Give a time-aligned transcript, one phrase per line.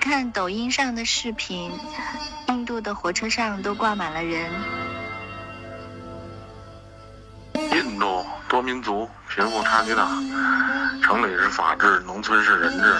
[0.00, 1.70] 看抖音上的视频，
[2.48, 4.50] 印度的火车上都挂满了人。
[7.72, 10.08] 印度多民族，贫富差距大，
[11.02, 12.98] 城里是法治，农村是人治。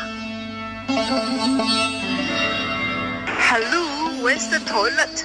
[3.48, 5.24] Hello，where's the toilet？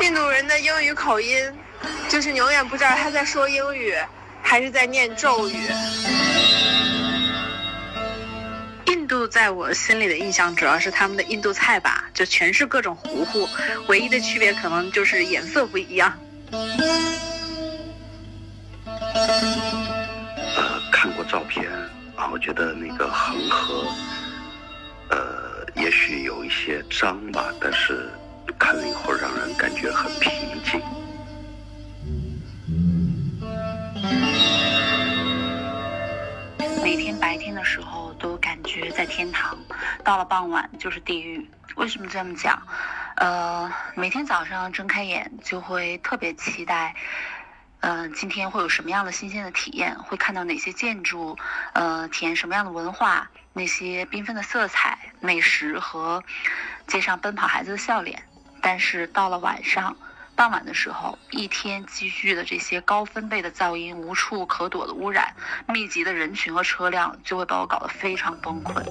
[0.00, 1.36] 印度人的英语口音，
[2.08, 3.94] 就是你永远不知道他在说英语，
[4.42, 5.70] 还是在念咒语。
[9.32, 13.48] 在我心里的印象主要是他们的印度菜吧，就全是各种糊糊，
[13.88, 16.12] 唯一的区别可能就是颜色不一样。
[16.50, 16.58] 呃，
[20.92, 21.66] 看过照片
[22.14, 23.86] 啊，我觉得那个恒河，
[25.08, 28.10] 呃，也许有一些脏吧，但是
[28.58, 30.30] 看了以后让人感觉很平
[30.62, 30.78] 静。
[36.82, 38.31] 每天白天的时候都感
[38.72, 39.58] 觉在天堂，
[40.02, 41.46] 到了傍晚就是地狱。
[41.76, 42.62] 为什么这么讲？
[43.16, 46.94] 呃，每天早上睁开眼就会特别期待。
[47.80, 49.94] 嗯，今天会有什么样的新鲜的体验？
[50.04, 51.36] 会看到哪些建筑？
[51.74, 53.28] 呃，体验什么样的文化？
[53.52, 56.24] 那些缤纷的色彩、美食和
[56.86, 58.22] 街上奔跑孩子的笑脸。
[58.62, 59.94] 但是到了晚上、
[60.34, 65.34] 傍晚的时候，一天积聚的这些高分贝的噪音、无处可躲的污染、
[65.68, 68.82] 密集的人群和车辆，就会把我搞得非常崩溃。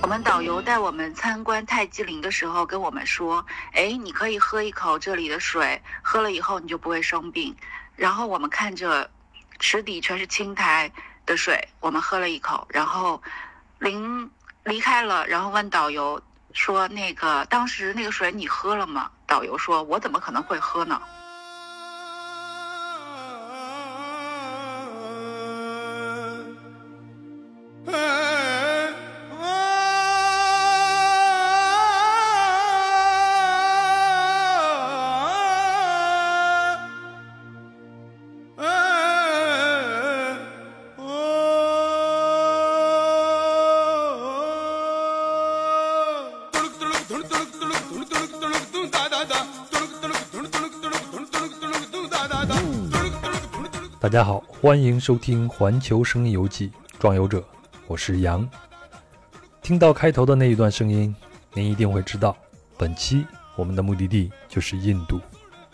[0.00, 7.54] 我们导游带我们参观泰姬陵的时候跟我们说：“哎，你可以喝一口这里的水，喝了以后你就不会生病。”
[7.94, 9.08] 然后我们看着
[9.58, 10.90] 池底全是青苔
[11.24, 13.22] 的水，我们喝了一口，然后
[13.78, 14.28] 临
[14.64, 16.20] 离开了，然后问导游
[16.54, 21.00] 说：“那个当时那个水你喝了吗？”导游说：“我怎么可能会喝呢？”
[54.12, 56.68] 大家好，欢迎收听《环球声音游记》，
[56.98, 57.42] 壮游者，
[57.86, 58.46] 我是杨。
[59.62, 61.16] 听到开头的那一段声音，
[61.54, 62.36] 您一定会知道，
[62.76, 65.18] 本期我们的目的地就是印度。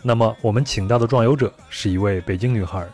[0.04, 2.86] 那么，我们请到的壮游者是一位北京女孩，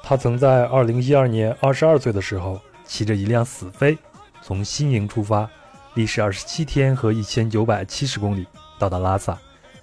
[0.00, 3.98] 她曾在2012年22岁的时候，骑着一辆死飞，
[4.42, 5.50] 从新营出发，
[5.94, 8.46] 历时27天和1970公里，
[8.78, 9.36] 到达拉萨。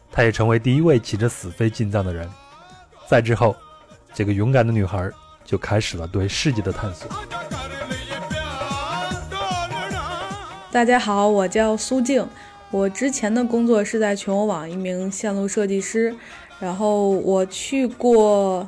[0.10, 2.30] 她也成为第一位骑着死飞进藏的人。
[3.10, 3.54] 再之后，
[4.14, 5.10] 这个勇敢的女孩
[5.46, 7.10] 就开始了对世界的探索。
[10.72, 12.26] 大家好，我叫苏静，
[12.70, 16.16] 我之前的工作是在全网一名线路设计师，
[16.60, 18.68] 然后我去过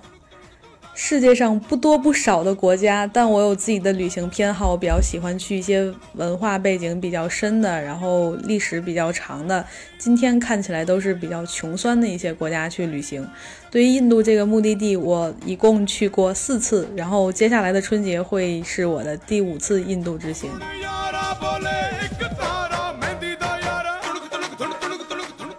[0.96, 9.66] 世界上不多不少的国家，但我有自己的旅行偏好，我比较喜欢去一些文化背景比较深的，然后历史比较长的，
[9.98, 13.28] 今天看起来都是比较穷酸的一些国家去旅行。
[13.72, 20.50] 对于印度这个目的地，我一共去过四次，然后接下来的春节会是我的第五次印度之行。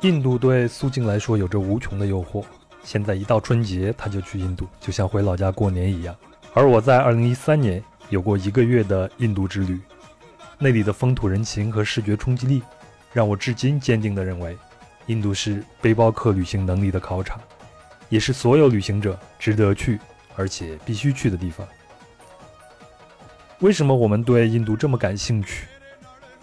[0.03, 2.45] 印度对苏静来说有着无穷的诱惑。
[2.85, 6.15] 现在一到春节，他就去印度，就像回老家过年一样。
[6.53, 9.81] 而我在2013年有过一个月的印度之旅，
[10.59, 12.63] 那里的风土人情和视觉冲击力，
[13.13, 14.57] 让我至今坚定地认为，
[15.07, 17.41] 印度是背包客旅行能力的考场，
[18.09, 19.99] 也是所有旅行者值得去
[20.37, 21.67] 而且必须去的地方。
[23.61, 25.67] 为什么我们对印度这么感兴趣？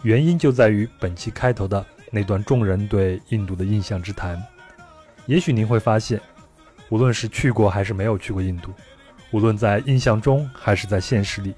[0.02, 4.44] 原因就在于本期开头的那段众人对印度的印象之谈。
[5.28, 6.20] 也许您会发现。
[6.92, 8.74] 无论是去过还是没有去过印度，
[9.32, 11.56] 无论在印象中还是在现实里，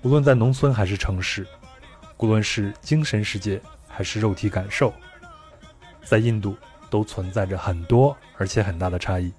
[0.00, 1.46] 无论在农村还是城市，
[2.16, 4.90] 无论是精神世界还是肉体感受，
[6.02, 6.56] 在印度
[6.88, 9.30] 都存在着很多而且很大的差异。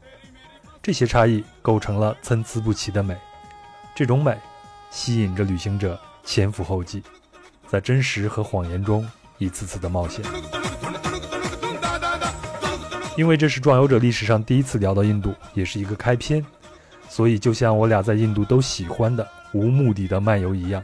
[0.84, 3.18] 这些差异构成了参差不齐的美，
[3.96, 4.38] 这种美
[4.92, 7.02] 吸引着旅行者前赴后继，
[7.66, 9.10] 在真实和谎言中
[9.40, 10.24] 一次次的冒险。
[13.18, 16.46] 因为这是壮游者历史上第一次聊到印度，也是一个开篇，
[17.10, 20.84] 所以就像我俩在印度都喜欢的无目的的漫游一样，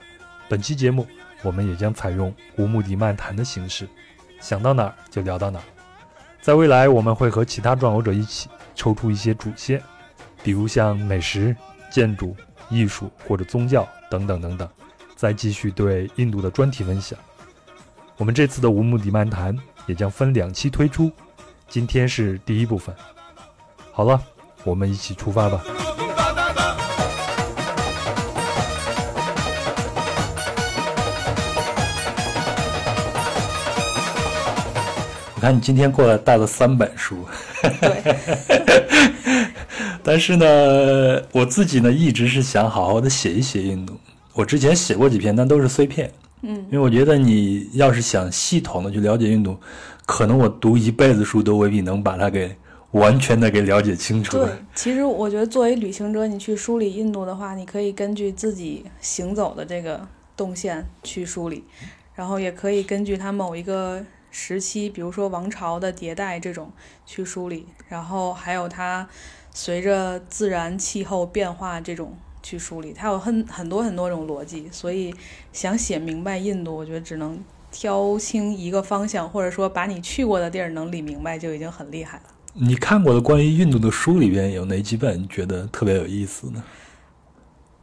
[0.50, 1.06] 本期节目
[1.44, 3.88] 我们也将采用无目的漫谈的形式，
[4.41, 5.65] 想到哪儿就聊到哪儿。
[6.41, 9.79] 在未来，我们会和其他壮游者一起抽出一些主线，
[10.41, 11.56] 比如像美食、
[11.91, 12.36] 建筑、
[12.68, 14.68] 艺术或者宗教等等等等。
[15.15, 17.18] 再继续对印度的专题分享。
[18.18, 19.56] 我们这次的无目的漫谈
[19.86, 21.12] 也将分两期推出，
[21.73, 22.93] 今天是第一部分。
[23.91, 24.21] 好了，
[24.63, 25.59] 我们一起出发吧。
[35.33, 37.25] 我看你今天过来带了三本书，
[37.81, 38.15] 对，
[40.03, 43.99] 但是呢，我自己呢一直是想好好的写一写印度。
[44.33, 46.13] 我之前写过几篇，但都是碎片。
[46.45, 49.57] 嗯，因为我觉得你要是想系统的去了解印度，
[50.05, 52.55] 可能我读一辈子书都未必能把它给
[52.91, 54.38] 完全的给了解清楚。
[54.38, 61.63] 对，其实我觉得作为旅行者，你去梳理印度的话，你可以根据自己行走的这个动线去梳理，
[62.15, 66.71] 然后也可以根据它某一个时期，比如说王朝的迭代这种
[67.05, 69.07] 去梳理，然后还有它
[69.51, 72.15] 随着自然气候变化这种。
[72.45, 75.15] 去梳理，它有很很多很多种逻辑，所以
[75.53, 77.41] 想写明白印度，我觉得只能
[77.73, 82.23] 挑清一个方向，或者说把你去过的地儿能理明白，就已经很厉害了。
[82.53, 86.63] 你看过的关于印度的书里边有哪几本觉得特别有意思呢？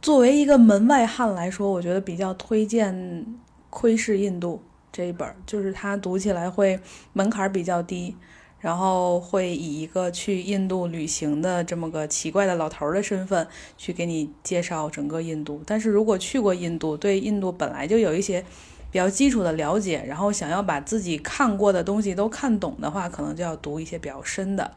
[0.01, 2.95] 作为一个门外汉来说，我觉得比较推荐
[3.69, 6.79] 《窥视印度》这一本，就是它读起来会
[7.13, 8.15] 门槛比较低。
[8.61, 15.63] 然后会以一个去印度旅行的这么个奇怪的老头儿的身份去给你介绍整个印度。
[15.65, 18.45] 但是如果去过印度，对印度本来就有一些
[18.91, 24.69] 比较基础的了解，然后想要把自己看过的东西都看懂的话，可能就要读一些比较深的，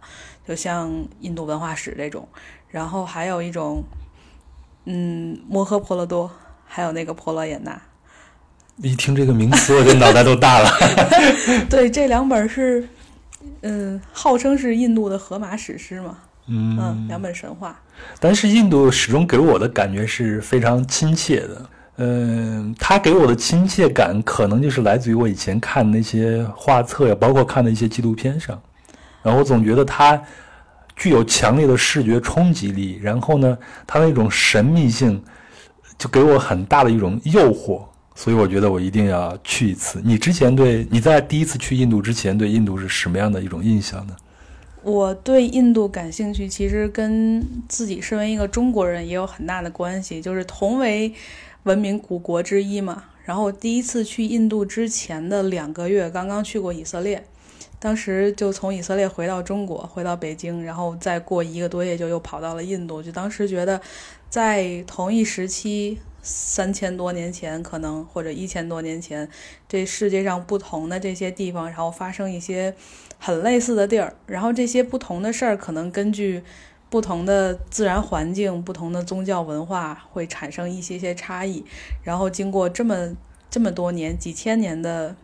[0.46, 0.90] 就像
[1.20, 2.26] 印度文化史这种。
[2.68, 3.82] 然后还有一种，
[4.84, 6.30] 嗯，摩诃婆罗多，
[6.64, 7.80] 还有那个婆罗衍那。
[8.76, 10.70] 一听这个名词，我就脑袋都大了。
[11.68, 12.88] 对，这两本是。
[13.60, 17.78] 嗯，号称是印度的荷马史诗嘛，嗯，两本神话。
[18.20, 21.68] 但是印度始终给我的感觉是非常亲切的。
[21.96, 28.60] 嗯，他给我的亲切感可能就是来自于我以前看那些画册呀，包括看的一些纪录片上。
[29.22, 30.20] 然后我总觉得他
[30.96, 33.56] 具有强烈的视觉冲击力，然后呢，
[33.86, 35.22] 他那种神秘性
[35.96, 37.82] 就给我很大的一种诱惑。
[38.16, 40.00] 所以我觉得我一定要去一次。
[40.04, 44.14] 你之前对你在第一次去印度之前对印度是什么样的一种印象呢？
[44.82, 51.12] 我对印度感兴趣，其实跟自己身为一个中国人也有很大的关系，就是同为
[51.64, 53.04] 文明古国之一嘛。
[53.24, 57.24] 然后第一次去印度之前的两个月，刚刚去过以色列，
[57.78, 63.02] 当时就从以色列回到中国，回到北京，然后再过一个多月就又跑到了印度。
[63.02, 63.80] 就当时觉得，
[64.30, 65.98] 在同一时期。
[66.26, 69.28] 三千多年前，可能或者一千多年前，
[69.68, 72.74] 这世界上不同的这些地方，然后发生一些
[73.18, 76.42] 很类似的地儿，然后这些不同的事儿，可能根据
[76.94, 81.64] 不同的自然环境、不同的宗教文化，会产生一些些差异。
[82.04, 83.16] 然后经过这么
[83.50, 85.16] 这么多年、几千年的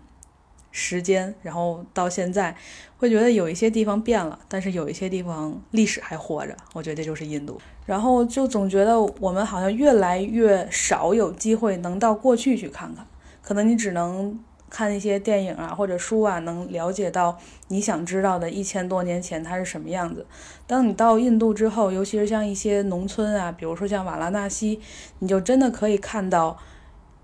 [0.72, 2.56] 时间，然后到现在，
[2.96, 6.56] 会觉得有一些地方变了，但是有一些地方历史还活着。
[6.72, 7.60] 我觉得这就是印度。
[7.86, 13.06] 然后就总觉得我们好像越来越少有机会能到过去去看看，
[13.40, 14.36] 可能你只能
[14.70, 17.36] 看一些电影啊或者书啊，能了解到
[17.68, 20.24] 你想知道的一千多年前它是什么样子。
[20.66, 24.80] 当你到印度之后，尤其是像一些农村啊，比如说像瓦拉纳西，
[25.18, 26.56] 你就真的可以看到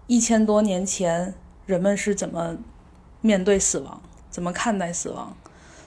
[0.09, 1.33] 一千多年前
[1.65, 2.57] 人们是怎么
[3.21, 5.35] 面对死亡，怎么看待死亡。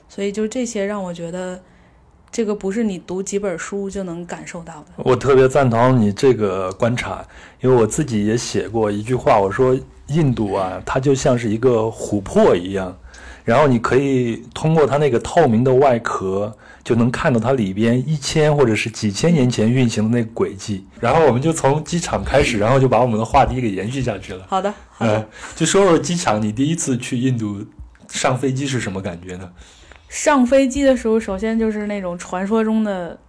[0.08, 1.62] 所以就这些让我觉得。
[2.32, 4.86] 这个不是你读几本书就能感受到的。
[4.98, 7.26] 我特别赞同你这个观察，
[7.60, 9.76] 因为我自己也写过一句话，我说
[10.10, 12.98] 印度啊，它就像是一个琥珀一样，
[13.44, 20.86] 然后你可以通过它那个透明的外壳，就能看到它里边一千或者是几千年前运行的那个轨迹。
[21.00, 24.46] 然后我们就从机场开始，然后就把我们的话题给延续下去了。
[24.48, 25.26] 好的，嗯，
[25.56, 27.66] 就说说机场，你第一次去印度
[28.08, 29.50] 上飞机是什么感觉呢？
[30.10, 33.20] 上飞机的时候，首先就是那种传说中的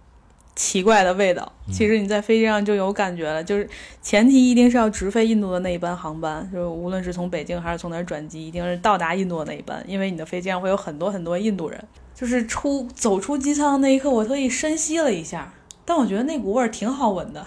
[0.55, 1.51] 奇怪的味道。
[1.71, 3.69] 其实你在飞机上就有感觉了，就是
[4.01, 11.81] 前提一定是要直飞印度的那一班航班，就是无论是从北京还是从哪儿转机，一定是到达印度的那一班，因为你的飞机上会有很多很多印度人。
[12.13, 15.53] 就是出走出机舱那一刻，我特意深吸了一下，
[15.85, 17.45] 但我觉得那股味儿挺好闻的，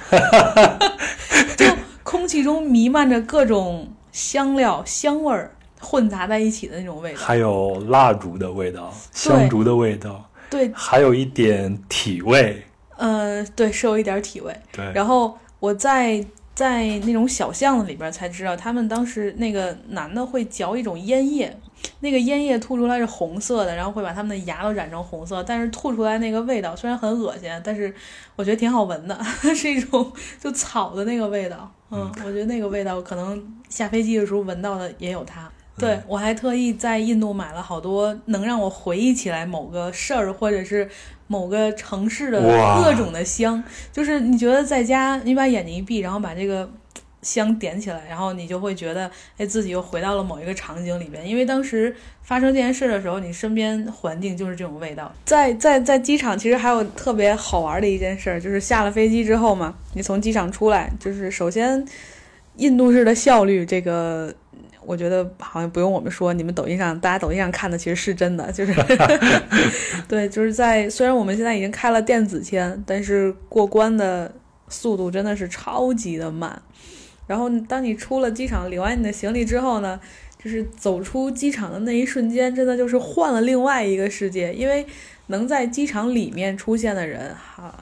[1.57, 1.67] 就
[2.03, 5.51] 空气中弥漫着各种香料香味儿。
[5.81, 12.65] 混杂在一起的那种味道，还有蜡烛的味道、香烛的味道，对，还有一点体味。
[12.97, 14.55] 呃，对，是有一点体味。
[14.73, 16.25] 对，然后我在
[16.55, 21.57] 在那种小巷子里边才知道，他们当时那个男的会嚼一种烟叶，
[22.01, 27.93] 那个烟叶吐出来是红色的，然后会把他们的牙都染成红色，但是吐出来那个味道虽然很恶心，但是
[28.37, 29.19] 我觉得挺好闻的，
[29.55, 31.71] 是一种就草的那个味道。
[31.91, 35.51] 嗯，我觉得那个味道可能下飞机的时候闻到的也有它。
[35.77, 40.89] 对我还特意在印度买了好多能让我回忆起来某个事儿或者是
[41.27, 42.41] 某个城市的
[42.83, 43.63] 各种的香，
[43.93, 46.71] 就是你觉得在家你把眼睛一闭，然后把这个。
[47.23, 51.27] 香点起来，然后你就会觉得，哎，自己又回到了某一个场景里边。
[51.27, 55.11] 因为当时发生这件事的时候，你身边环境就是这种味道。
[55.25, 61.83] 在在在机场，其实还有特别好玩的一件事，就是下了飞机之后嘛，你从机场出来，就是首先，
[62.57, 64.35] 印度式的效率，这个
[64.87, 68.75] 我觉得好像不用我们说，你们抖音上大家抖音上看的其实是真的，就是
[70.09, 74.33] 对，就是在虽然我们现在已经开了电子签，但是过关的
[74.69, 76.61] 速度真的是超级的慢。
[77.27, 79.99] 然后，当你出了机场，领完你的行李之后呢，
[80.43, 84.53] 就是走出机场的那一瞬间，真的就是换了另外一个世界。
[84.53, 84.85] 因为
[85.29, 87.75] 能在机场里面出现的人，哈，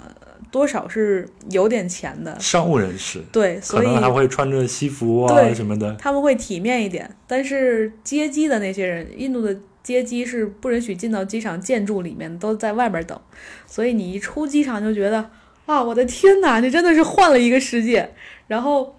[0.50, 7.08] 多少是有点钱的商务人士，对，可能还会穿着西服啊什么的，他们会体面一点。
[7.26, 13.18] 但是接机的那些人，印度的接机是不允许进到机场建筑里面，都在外边等。
[13.66, 15.30] 所以你一出机场就觉得，
[15.66, 18.12] 啊，我的天哪，你真的是换了一个世界。
[18.46, 18.94] 然后。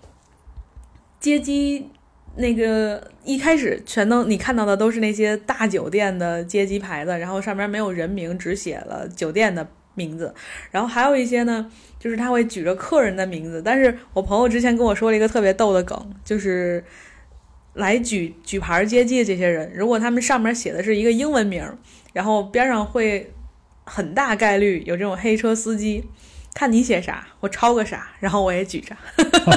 [1.20, 1.90] 接机
[2.36, 10.34] 那个一开始全都你看到的都是那些大酒店的接机牌子，然后上面没有人名，只写了酒店的名字。
[10.72, 11.70] 然后还有一些呢，
[12.00, 13.62] 就是他会举着客人的名字。
[13.64, 16.84] 但是我朋友之前跟我说了一个特别逗的梗，就是
[17.74, 21.66] 来举举牌接机的这些人，如果他们上面写的是一个英文名，
[22.14, 23.34] 然后边上会
[23.84, 26.04] 很大概率有这种黑车司机。
[26.56, 28.96] 看你写啥，我抄个啥，然后我也举着，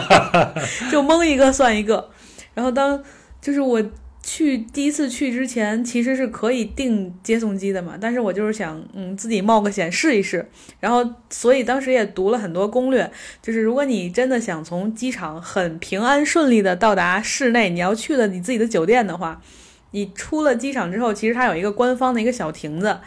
[0.91, 2.11] 就蒙一个算一个。
[2.55, 3.05] 然后当
[3.39, 3.83] 就是我
[4.29, 10.45] 去第一次去之前，其实是可以订接送机的嘛，但是我就是想嗯自己冒个险试一试。
[10.81, 13.09] 然后所以当时也读了很多攻略，
[13.41, 19.41] 就是如果你真的想从机场很平安顺利的到达室内，你要去的你自己的酒店的话，
[19.93, 22.99] 你出了机场之后，其实它有一个官方的一个小亭子。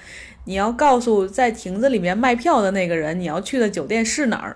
[0.45, 4.55] 你要告诉在亭子里面卖票的那个人，你要去的酒店是哪儿，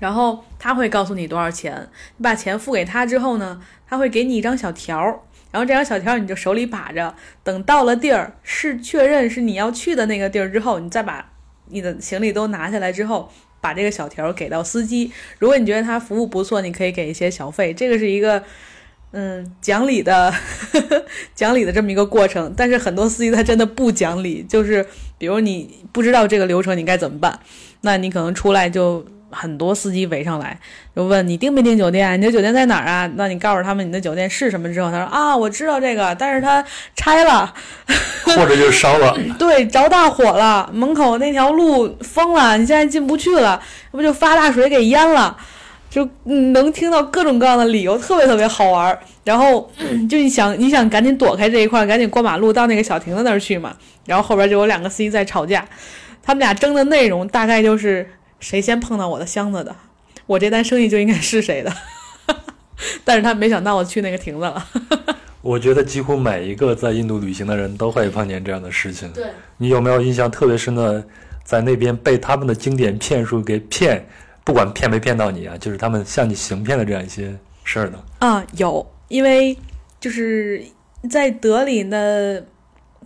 [0.00, 1.88] 然后他会告诉你多少钱。
[2.16, 5.20] 你把钱付给他之后呢，他会给你一张小条儿，
[5.50, 11.32] 然后这张小条你就手里把着，等到了地儿是确认是你要去的那个地儿之后，你再把
[11.68, 15.12] 你的行李都拿下来之后，把这个小条给到司机。
[15.38, 17.72] 如果你觉得他服务不错，你可以给一些小费。
[17.72, 18.42] 这个是一个。
[19.10, 20.30] 嗯，讲理的，
[21.34, 24.86] 讲理的这么一个过程，但是很多司机他真的不讲理，就是
[25.16, 27.40] 比如你不知道这个流程，你该怎么办？
[27.80, 30.58] 那你可能出来就很多司机围上来，
[30.94, 32.20] 就问你订没订酒店？
[32.20, 33.10] 你的酒店在哪儿啊？
[33.16, 36.64] 那你告诉他们你的酒店是什么之后，他说啊，我知道这个，但是他
[36.96, 37.52] 拆了，
[38.24, 43.60] 或者就烧了， 对，着大火了，门口那条路封了，你现在进不去了，
[43.92, 45.36] 要不就发大水给淹了。
[45.90, 48.98] 就能听到各种各样的理由，特别特别好玩儿。
[49.24, 49.70] 然后
[50.06, 53.74] 就你想你想赶紧躲开这一块，赶紧过马路到那个小亭子那儿去嘛。
[54.04, 55.66] 然后后边就有两个司机在吵架，
[56.22, 58.06] 他们俩争的内容大概就是
[58.40, 59.74] 谁先碰到我的箱子的，
[60.26, 61.72] 我这单生意就应该是谁的。
[63.04, 64.66] 但是他没想到我去那个亭子了。
[65.42, 69.10] 我觉得几乎每一个在印度旅行的人都会碰见这样的事情。
[69.12, 69.26] 对
[69.56, 71.04] 你有没有印象特别深的，
[71.44, 74.06] 在那边被他们的经典骗术给骗？
[74.44, 77.98] 不管骗没骗到你啊，就是他们向你行骗的这样一些事儿呢。
[78.20, 79.56] 啊，有，因为
[80.00, 80.64] 就是
[81.10, 82.40] 在德里呢，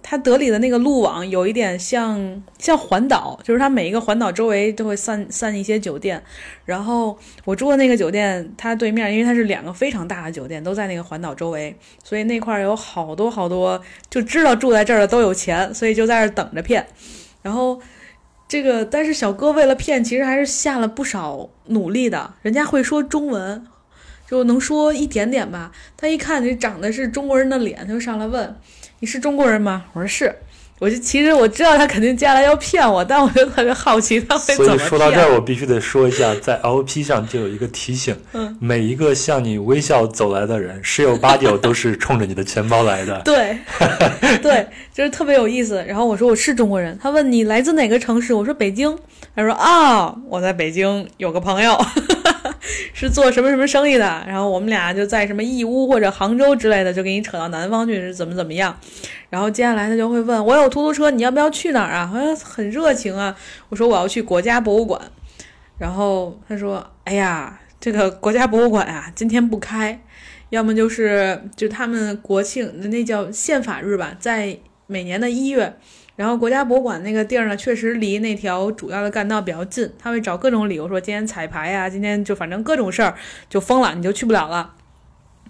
[0.03, 6.23] 它德里的那个路网有一点像像环岛，就是它每一个环岛周围都会散散一些酒店。
[6.65, 13.81] 然后我住的那个酒店，它对面因为它是两个非常大的酒店，都在那个环岛周围，所以那块有好多好多
[14.11, 16.87] 就知道住在这儿的都有钱，所以就在这儿等着骗。
[17.43, 17.81] 然后。
[18.49, 22.35] 这个，但是小哥为了骗，其实还是下了不少努力的。
[22.43, 23.67] 人家会说中文，
[24.29, 25.73] 就能说一点点吧。
[25.97, 28.55] 他一看你长得是中国人的脸，他就上来问
[29.03, 30.33] ：“你是中国人吗？”我说：“是。”
[30.79, 34.79] 我就其实我知道他肯定接下来要骗我，但我就特别好奇他会怎么骗。
[34.79, 43.21] 所以说到这儿，我必须得说一下，在 LP 上就有一个提醒：嗯每一个向你微笑走来的人，十有八九都是冲着你的钱包来的。
[43.21, 43.57] 对，
[44.43, 45.85] 对，就是特别有意思。
[45.87, 48.35] 然后我说我是中国人，他问你来自哪个城市？
[48.35, 48.99] 我说北京。
[49.37, 51.81] 他说啊，我在北京有个朋友。
[52.95, 54.25] 是做什么什么生意的？
[54.27, 58.79] 然后我们俩就在什么义乌或者杭州之类的，就给你扯到南方去，是怎么怎么样？
[59.31, 62.07] 然后接下来他就会问我有出租车，你要不要去哪儿啊？
[62.07, 63.37] 好像很热情啊。
[63.69, 65.01] 我说我要去国家博物馆。
[65.79, 70.01] 然后他说：“哎呀，这个国家博物馆啊，今天不开，
[70.51, 75.75] 要么就是就他们国庆那叫宪法日吧，在每年的一月。
[76.15, 83.15] 然后国家博物馆那个地儿呢，确实离那条主要的干道比较近，他会找各种理由说今天彩排呀，今天就反正各种事儿
[83.49, 84.75] 就封了，你就去不了了。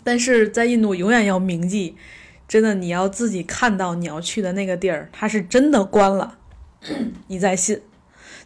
[0.05, 1.97] 但是在印度永远要铭记，
[2.47, 6.39] 真的你要自己看到你要去的那个地儿，它是真的关了，
[7.27, 7.81] 你再信。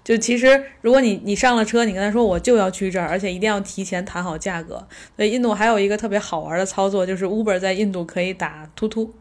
[0.02, 4.86] 就其实如果你你上了车，你跟他说我就要去这儿，而且一定要提前谈好价格。
[5.16, 9.12] 所以印度还有一个特别好玩的操作，就是 Uber 在印度可以打突突。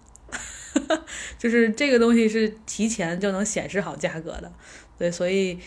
[1.37, 4.51] 就是这个东西是提前就能显示好价格的，
[4.97, 5.59] 对，所以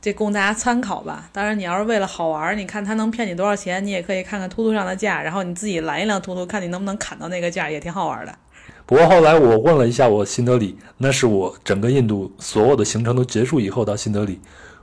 [0.00, 1.28] 这供大家参考吧。
[1.32, 8.38] 当然，你要是为了好玩，你看他能骗你多少钱，你也可以看看突突上的价，然后你自己拦一辆突突，看你能不能砍到那个价，也挺好玩的。
[8.84, 14.40] 不过后来我问了一下我新德里，那是我整个印度所有的行程都结束以后到新德里，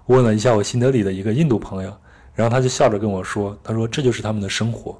[0.07, 1.95] 问了一下我新德里的一个印度朋友，
[2.35, 4.99] 然后他就笑着跟我说：“他说这就是他们的生活。”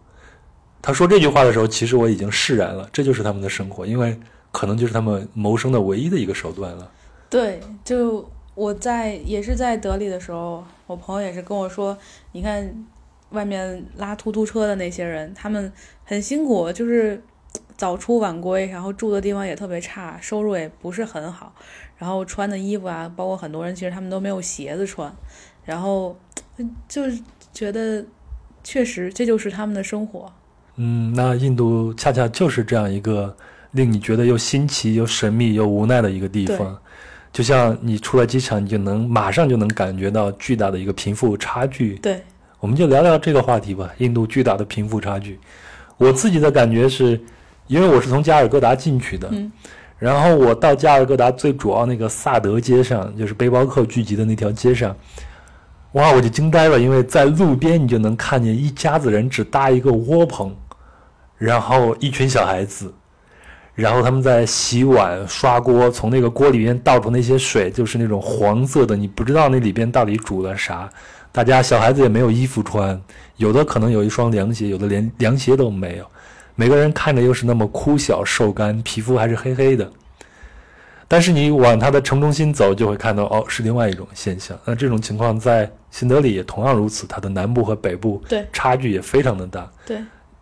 [0.82, 4.18] 他说这句话的时候，其实我已经释然了，这就是他们的生活，因为。
[4.54, 6.90] 可能就是他们谋生的唯一的一个手段了。
[7.28, 11.98] 对，就我在也是在德里的时候，我朋友也是跟我说，
[12.34, 12.86] 你看
[13.32, 15.74] 外面拉突突车的那些人，他们
[16.06, 17.20] 很辛苦，就是
[17.76, 21.52] 早出晚归，然后住的地方也特别差，收入也不是很好，
[21.98, 25.12] 然后穿的衣服啊，包括很多人其实他们都没有鞋子穿，
[25.66, 26.16] 然后
[26.88, 27.20] 就是
[27.52, 28.06] 觉得
[28.64, 30.32] 确实这就是他们的生活。
[30.76, 33.36] 嗯，那印度恰恰就是这样一个。
[33.74, 36.76] 令你觉得又新奇又神秘又无奈的一个地方，
[37.32, 41.96] 就像你出了机场，你就能马上就能感觉到巨大的一个贫富差距。
[41.96, 42.22] 对，
[42.60, 43.90] 我们就聊聊这个话题吧。
[43.98, 45.40] 印度巨大的贫富差距，
[45.98, 47.20] 我自己的感觉是，
[47.66, 49.28] 因为我是从加尔各答进去的，
[49.98, 54.96] 然后我到加尔各答最主要那个萨德街上，就是背包客聚集的那条街上，
[55.94, 60.56] 哇，我就惊呆了，因为在路边你就能看见一家子人只搭一个窝棚，
[61.40, 62.94] 然后一群小孩子。
[63.76, 70.90] 然后他们在洗碗、刷锅，从那个锅里面倒出那些水，就是那种黄色的，你不知道那里边到底煮了啥。
[71.32, 73.02] 大家小孩子也没有衣服穿，
[73.38, 76.06] 有的可能有一双凉鞋，有的连凉鞋都没有。
[76.54, 79.92] 每个人看着又是那么枯小瘦干，皮肤还是黑黑的。
[81.08, 84.56] 但是你往它的城中心走，就会看到哦，是另外一种现象。
[84.66, 89.68] 那这种情况在新德里也同样如此，它的南部和北部对差距也非常的大。
[89.84, 89.98] 对，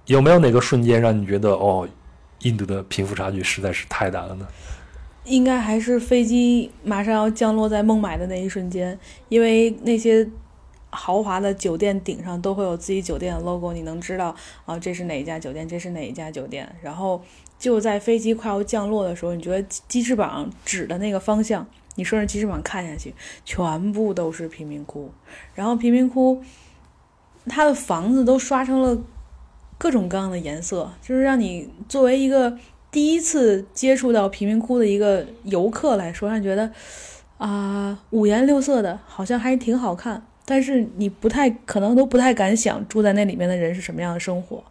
[0.08, 1.88] 有没有哪个瞬间让你觉得哦？
[2.44, 4.48] 印度的贫富差距实在是太大了呢。
[5.24, 8.98] 应该还是飞机马上要降落在孟买的那一瞬间，
[9.30, 10.28] 因为那些
[10.90, 16.68] 豪华的酒店顶上都会有自己酒店的 logo，你能知道啊，这是哪一家酒店，这是哪一家酒店。
[16.82, 17.24] 然后
[17.60, 23.14] 就在飞机快要降落的时候，你觉得机翅膀指的那个方向，你顺着机翅膀看下去，
[23.46, 25.12] 全部都是贫民窟。
[25.54, 26.44] 然后贫民窟，
[27.46, 28.98] 它的房子都刷成了。
[29.82, 32.56] 各种各样的颜色，就是让你作为一个
[32.92, 36.72] 第一次接触到贫民窟的一个游客来说，让你觉得
[37.40, 40.24] 啊五颜六色的，好像还挺好看。
[40.46, 44.64] 但是你不太可能都不太敢想住在那里面的人是什么样的生活。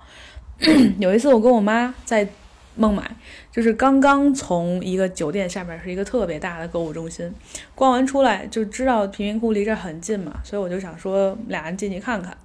[1.00, 2.28] 有一次我跟我妈在
[2.76, 3.16] 孟买，
[3.50, 7.28] 就是刚刚从一个酒店下面是一个特别大的购物中心
[7.74, 12.38] 逛完出来，就知道贫民窟离这很近嘛，所以我就想说俩人进去看看。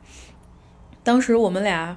[1.04, 1.96] 当时我们俩。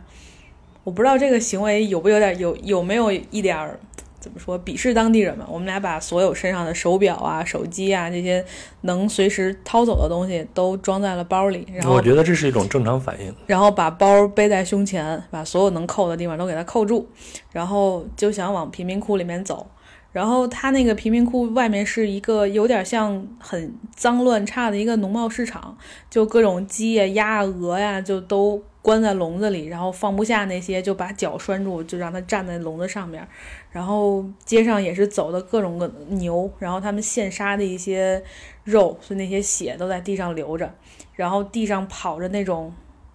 [0.88, 3.78] 我不知道这个行为有不有点有有没有一点儿
[4.18, 5.46] 怎么说鄙视当地人嘛？
[5.46, 8.42] 我们俩把所有身上的手表啊、手机啊这些
[8.80, 11.66] 能随时掏走的东西都装在了包里。
[11.74, 13.34] 然后我觉得这是一种正常反应。
[13.46, 17.06] 然后把包背在胸前，把所有能扣的地方都给它扣住，
[17.52, 19.66] 然后就想往贫民窟里面走。
[20.10, 25.76] 然后他那个贫民窟外面是一个有点像很脏乱差的一个农贸市场，
[26.08, 28.62] 就各种鸡呀、鸭、鹅呀，就都。
[28.80, 33.26] 关在笼子里，然后放不下那些，就把脚拴住，就让它站在笼子上面。
[33.70, 38.22] 然后街上也是走的各种个牛，然后他们现杀的一些
[38.64, 40.72] 肉，所以那些血都在地上流着。
[41.14, 42.72] 然后地上跑着那种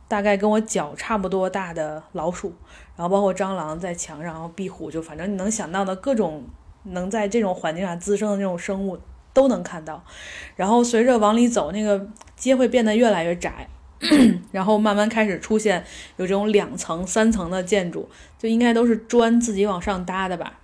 [0.07, 2.53] 大概跟我脚差不多大的老鼠，
[2.95, 6.43] 然后包括蟑螂在墙上，然后壁虎，就反正你能想到的各种
[6.83, 8.99] 能在这种环境下滋生的那种生物
[9.33, 10.03] 都能看到。
[10.55, 13.67] 然后随着往里走，那个街会变得越来越窄。
[14.51, 15.83] 然后慢慢开始出现
[16.17, 20.59] 有这种两层、三层的建筑，就应该都是砖自己往上搭的吧。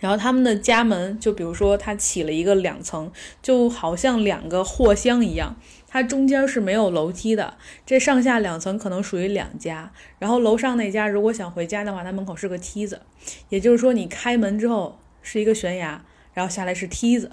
[0.00, 3.10] 然后他们的家门，就比如说它起了一个两层，
[3.42, 5.56] 就好像两个货箱一样，
[5.88, 7.54] 它中间是没有楼梯的。
[7.84, 9.90] 这上下两层可能属于两家。
[10.20, 13.00] 然后楼上那家如果想回家的话，它门口是个梯子，
[13.48, 17.32] 也就是说你开门之后是一个悬崖，然后下来是梯子。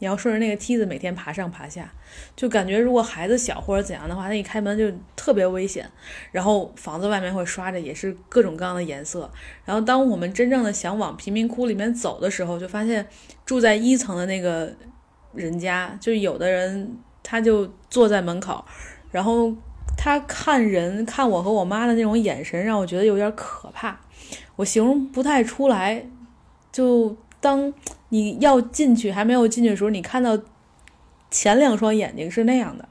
[0.00, 1.92] 你要顺着那个梯子每天爬上爬下，
[2.36, 5.90] 就感觉如果孩子小或者怎样的话，那一开门就特别危险。
[6.30, 9.30] 然后房子外面会刷着也是各种各样的颜色。
[9.64, 13.06] 然后当我们真正的想往贫民窟里面走的时候，就发现
[13.44, 14.72] 住在一层的那个
[15.34, 18.64] 人家，就有的人他就坐在门口，
[19.10, 19.52] 然后
[19.96, 23.98] 他看人看我和我妈的那种眼神，让我觉得有点可怕，
[24.56, 26.06] 我形容不太出来。
[26.70, 27.72] 就当。
[28.10, 30.38] 你要进去还没有进去的时候，你看到
[31.30, 32.88] 前两双眼睛是那样的，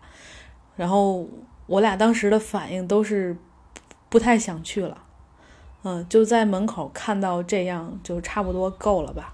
[0.76, 1.28] 然后
[1.66, 3.36] 我俩当时的反应都是
[4.10, 4.96] 不太想去了，
[5.84, 9.34] 嗯，就在门口看到这样就差不多够了吧。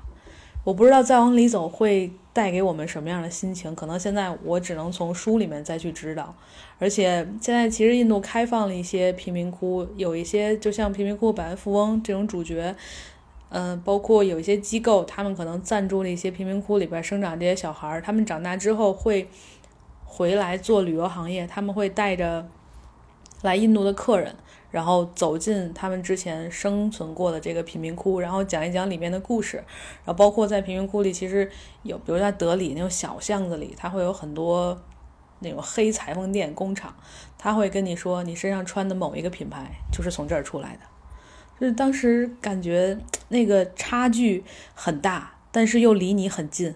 [0.63, 6.34] 我不知道再往里走会带给我们什么样的心情，可能现在我只能从书里面再去知道。
[6.80, 12.73] 而且现在其实印度开放了一些贫民窟，有一些就像《贫民窟百万富翁》这种主角。
[13.55, 19.29] 嗯，包括有一些机构，他们可能赞助了一些贫民窟里边生长这些小孩儿，他们长大之后会
[20.03, 22.47] 回来做旅游行业，他们会带着
[23.43, 24.35] 来印度的客人，
[24.71, 29.57] 然后走进他们之前生存过的这个贫民窟，然后讲一讲里面的故事。
[29.57, 31.47] 然后包括在贫民窟里，其实
[31.83, 34.81] 有，比如在德里那种小巷子里，它会有很多
[35.41, 36.95] 那种黑裁缝店工厂，
[37.37, 40.92] 他会跟你说，你身上穿的某一个品牌就是从这儿出来的。
[41.59, 42.97] 就是当时感觉
[43.29, 46.73] 那个差距很大，但是又离你很近。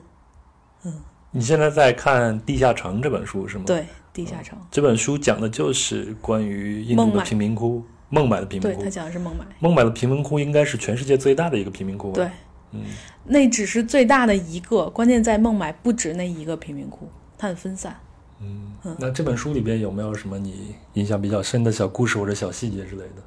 [0.84, 3.64] 嗯，你现在在看《地下城》这本书是吗？
[3.66, 3.80] 对，
[4.14, 8.78] 《地下城》这本书讲的就是关于印度的贫民窟，孟买的贫民窟。
[8.78, 9.46] 对他讲的是孟买。
[9.60, 12.12] 孟买的贫民窟应该是全世界最大的一个贫民窟。
[12.14, 12.30] 对，
[12.72, 12.84] 嗯，
[13.26, 18.00] 那只是最大的一个，关键在孟买不止那一个贫民窟，它很分散。
[18.40, 23.24] 嗯，那这本书里边有没有什么你印象比较深的小故事或者小细节之类的？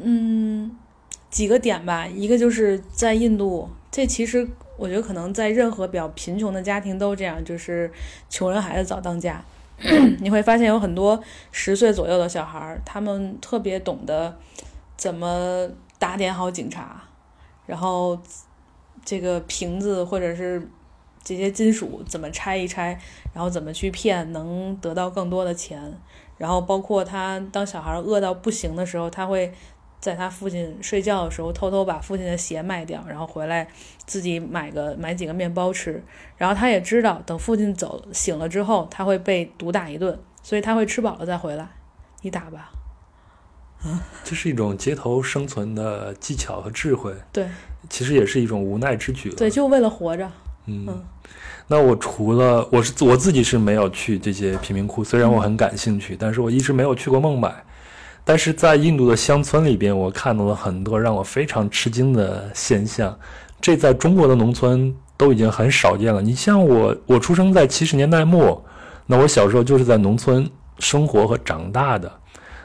[0.00, 0.70] 嗯，
[1.28, 2.06] 几个点吧。
[2.06, 7.90] 一个就是在印度，这其实我觉得可能在任何比较贫穷的家庭都这样，就是
[8.30, 9.44] 穷人孩子早当家。
[10.20, 11.20] 你会发现有很多
[11.52, 14.36] 十岁左右的小孩儿，他们特别懂得
[14.96, 17.02] 怎么打点好警察，
[17.66, 18.18] 然后
[19.04, 20.68] 这个瓶子或者是
[21.22, 22.98] 这些金属怎么拆一拆，
[23.32, 25.80] 然后怎么去骗能得到更多的钱。
[26.36, 29.52] 然后包括他当小孩饿到不行的时候，他会。
[30.00, 33.66] 在他父亲睡觉的时候，偷偷把父亲的鞋卖掉，然后回来
[34.06, 36.02] 自己买个买几个面包吃。
[36.36, 41.68] 然后他也知道，等父亲走醒了之后，他会被毒打一顿，所以他会吃饱了再回来。
[42.22, 42.70] 你打吧，
[43.82, 47.12] 啊， 这是一种街头生存的技巧和智慧。
[47.32, 47.48] 对，
[47.90, 49.30] 其实也是一种无奈之举。
[49.30, 50.30] 对，就为了活着。
[50.66, 51.02] 嗯，
[51.66, 57.64] 那我除了我是我自己是没有去这些贫民窟，虽然我很感兴趣，但是我一直没有去过孟买。
[58.28, 63.18] 但是在印度的乡村里边，我看到了很多让我非常吃惊的现象，
[63.58, 66.20] 这在中国的农村都已经很少见了。
[66.20, 68.62] 你像我，我出生在七十年代末，
[69.06, 70.46] 那我小时候就是在农村
[70.78, 72.12] 生活和长大的。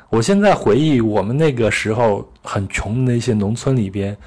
[0.10, 4.17] 我现在回忆我们那个时候很穷的那些农村里边，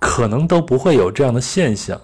[0.00, 1.96] 可能都不会有这样的现象，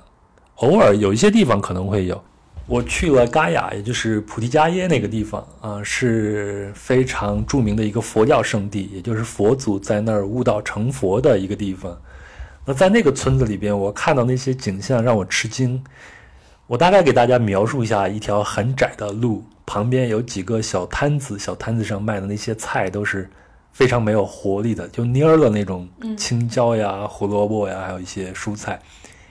[0.58, 2.22] 偶尔有一些地方可能会有。
[2.68, 11.98] 我去了嘎雅，也就是菩提迦耶那个地方啊，是非常著名的一个佛教圣地，也就是佛祖在那儿悟道成佛的一个地方。
[12.66, 15.83] 那在那个村子里边，我看到那些景象让我吃惊。
[16.66, 23.31] 我大概给大家描述一下：一条很窄的路，旁边有几个小摊子，小摊子上卖的那些菜都是
[23.72, 28.78] 非常没有活力的，就蔫了那种青椒呀、胡萝卜呀，还有一些蔬菜。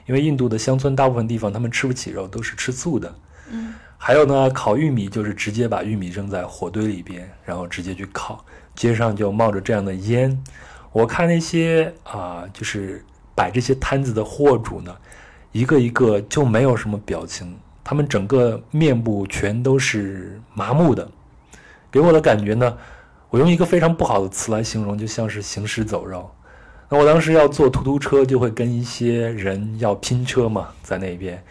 [0.08, 3.13] 因为印度的乡村大部分地方他们吃不起肉，都是吃素的。
[3.51, 8.43] 嗯，还有呢，烤玉米就是直接把玉米扔在火堆里边，然后直接去烤，
[8.75, 10.43] 街上就冒着这样的烟。
[10.91, 14.95] 我看那些啊，就是摆这些摊子的货主呢，
[15.51, 21.10] 一个一个就没有什么表情，他们整个面部全都是麻木的，
[21.89, 22.77] 给我的感觉呢，
[23.29, 26.29] 我用一个非常不好的词来形容，就像是行尸走肉。
[26.89, 31.43] 那我当时要坐突突车，就会跟一些人要拼车嘛，在那边，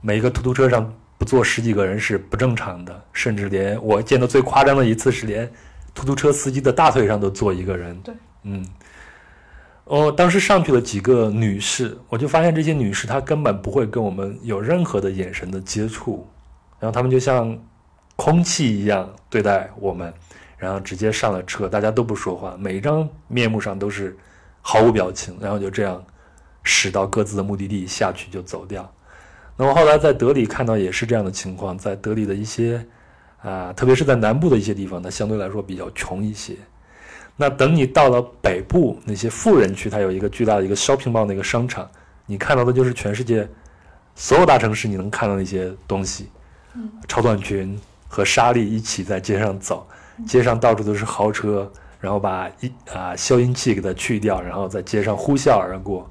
[0.00, 0.92] 每一个突突车上。
[1.20, 5.46] 不坐十几个人是不正常的，甚至连我见到最夸张的一次是连
[5.94, 7.94] 出租车司机的大腿上都坐一个人。
[8.00, 8.66] 对，嗯，
[9.84, 16.26] 哦，当时上去了几个女士，我就发现这些女士她根本不会跟我们有任何的眼神的接触，
[16.78, 17.54] 然后她们就像
[18.16, 20.10] 空气一样对待我们，
[20.56, 24.16] 然后直接上了车，大家都不说话，每一张面目上都是
[24.62, 26.02] 毫无表情，然后就这样
[26.62, 28.90] 驶到各自的目的地下去就走掉。
[29.60, 32.82] 那么后来在德里看到也是这样的情况，在德里的一些
[33.42, 36.56] 啊，特别是在南部的一些地方，它相对来说比较穷一些。
[37.36, 41.86] 那等你到了北部那些富人区，它有一个巨大的一个 shopping mall 的一个商场，
[42.24, 43.46] 你看到的就是全世界
[44.14, 46.30] 所有大城市你能看到那些东西，
[47.06, 49.86] 超短裙和莎莉一起在街上走，
[50.26, 51.70] 街上到处都是豪车，
[52.00, 56.10] 然后把一啊消音器给它去掉，然后在街上呼啸而过。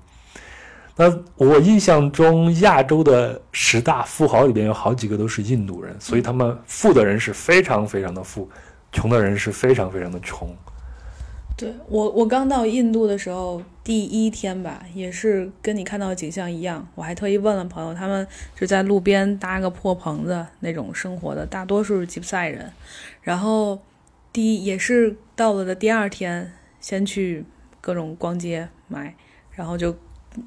[1.02, 8.50] 那我印象中，亚洲的十大富豪里边有好几个都是印度人，所以他们富的人是非常非常的富，
[8.92, 10.54] 穷的人是非常非常的穷。
[11.56, 16.86] 对我，我刚到印度的时候，第一天吧，也是跟你看到的景象一样。
[16.96, 22.70] 我还特意问了朋友，他们就在路边搭个破棚子那种生活的，大多数是吉普赛人。
[23.22, 23.80] 然后
[24.34, 27.46] 第一也是到了的第二天，先去
[27.80, 29.16] 各种逛街买，
[29.52, 29.96] 然后就。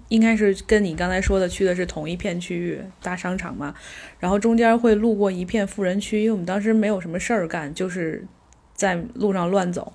[0.09, 3.75] 应该是跟你刚才说的去的是同一片区域大商场嘛，
[4.19, 8.25] 然后中间会路过一片富人区，因为我们当时没有什么事儿干，就是
[8.75, 9.93] 在路上乱走，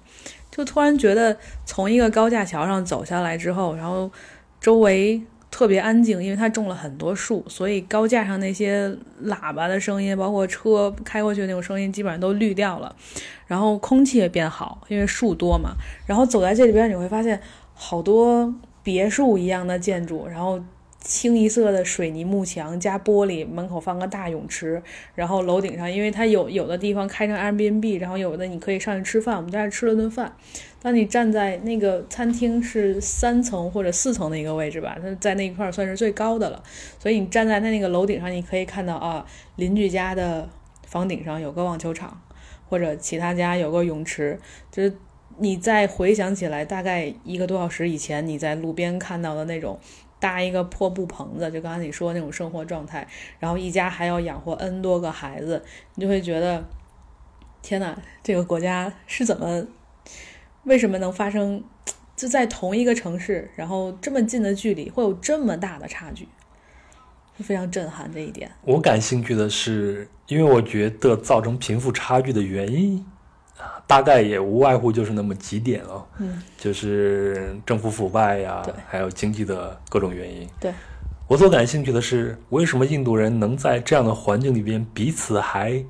[0.51, 4.11] 就突然觉得从一个高架桥上走下来之后，然后
[4.59, 8.89] 周围特别安静，因为它种了很多树，所以高架上那些
[9.23, 12.95] 喇叭的声音，包括车开过去那种声音，基本上都滤掉了，
[13.47, 15.71] 然后空气也变好，因为树多嘛，
[16.05, 17.39] 然后走在这里边你会发现
[17.73, 18.53] 好多。
[18.87, 20.57] 别墅一样的建筑，然后
[21.01, 24.81] 清一色的水泥幕墙加玻璃，门口放个大泳池，
[25.13, 29.35] 然后楼顶上，因为它有有的地方开成 Airbnb，然后有的你可以上去吃饭。
[29.35, 30.33] 我们在这吃了顿饭，
[30.81, 36.63] 当你站在那个餐厅是三层或者四层的一个位置吧，它在那一块算是最高的了，
[36.97, 39.25] 所以你站在它那个楼顶上，你可以看到啊，
[39.57, 40.47] 邻居家的
[40.85, 42.21] 房顶上有个网球场，
[42.69, 44.39] 或者其他家有个泳池，
[44.71, 44.95] 就是。
[45.37, 49.79] 你再回想起来，大概一个多小时以前，你在路边看到的那种
[50.19, 53.07] 搭一个破布棚子，就刚才你说那种生活状态，
[53.39, 55.63] 然后一家还要养活 N 多个孩子，
[55.93, 56.65] 你就会觉得，
[57.61, 59.67] 天哪，这个国家是怎么，
[60.63, 61.63] 为什么能发生，
[62.15, 66.27] 就在同一个城市，然后这么近的距离，会有这么大的差距，
[67.35, 68.49] 非常震撼这一点。
[68.63, 73.05] 我感兴趣的是，因为我觉得造成贫富差距的原因。
[73.87, 80.47] 大概也无外乎就是那么几点哦，嗯，就是政府腐败呀，还有经济的各种原因。
[80.59, 80.73] 对，
[81.27, 85.83] 我所感兴趣的是，为什么印度人能在这样的环境里边彼此还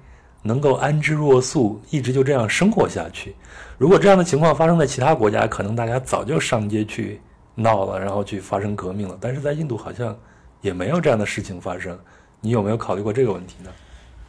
[0.43, 3.35] 能够安之若素，一直就这样生活下去？
[3.77, 7.19] 如果这样的情况发生在其他国家，可能大家早就上街去
[7.55, 9.17] 闹了，然后去发生革命了。
[9.19, 10.15] 但是在印度好像
[10.61, 11.97] 也没有这样的事情发生。
[12.39, 13.71] 你有没有考虑过这个问题呢？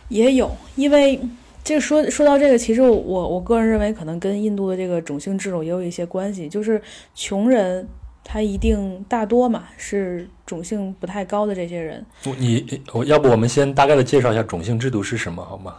[0.08, 1.20] 也有，因为。
[1.68, 2.88] 这说说到这个，其实我
[3.28, 6.48] 我个人认为，可能跟印度的这个种姓制度也有一些关系。
[6.48, 6.80] 就是
[7.14, 7.86] 穷人
[8.24, 12.02] 他一定大多嘛是种姓不太高的这些人。
[12.38, 15.74] 你我要不我们先大概的介绍一下种姓制度是什么好吗？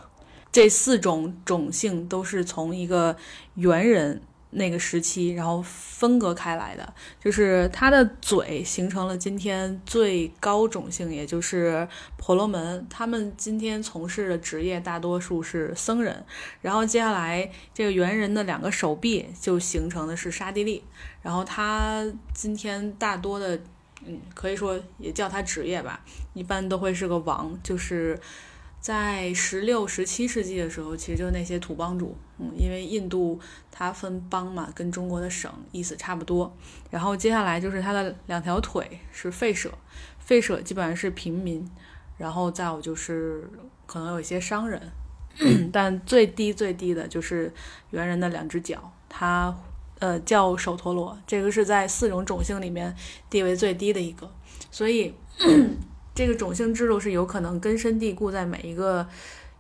[0.52, 3.16] 这四种种姓都是从一个
[3.56, 4.22] 猿人。
[4.52, 12.86] 那个时期，然后分割开来的，就是他的嘴形成了今天最高种姓，也就是婆罗门。
[12.90, 16.26] 他们今天从事的职业大多数是僧人。
[16.62, 20.84] 然后接下来这个猿人的两个手臂就形成的是沙地利。
[21.22, 23.60] 然后他今天大多的，
[24.06, 28.20] 嗯，可以说也叫他职业吧，一般都会是个王，就是。
[28.82, 33.40] 在十六、十七世纪的时候，其实就那些土帮主，嗯，因为印度
[33.72, 36.52] 它分邦嘛，跟中国的省意思差不多。
[36.90, 39.72] 然后接下来就是它的两条腿是吠舍，
[40.28, 41.70] 吠舍基本上是平民，
[42.18, 43.50] 然后再有就是
[43.86, 44.82] 可能有一些商人，
[45.72, 47.54] 但最低最低的就是
[47.92, 49.56] 猿人的两只脚，它
[50.00, 52.96] 呃叫首陀罗，这个是在四种种姓里面
[53.30, 54.32] 地位最低的一个，
[54.72, 55.14] 所以。
[56.16, 59.08] 这个种姓制度是有可能根深蒂固在每一个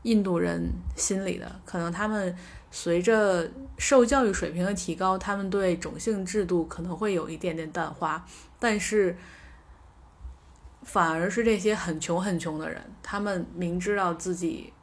[0.03, 1.59] 印度人心里的。
[1.65, 2.35] 可能他们
[2.71, 8.25] 随着受教育水平的提高，他们对种姓制度可能会有一点点淡化。
[8.59, 9.17] 但是，
[10.83, 14.73] 反而是这些很穷很穷的人，他们明知道自己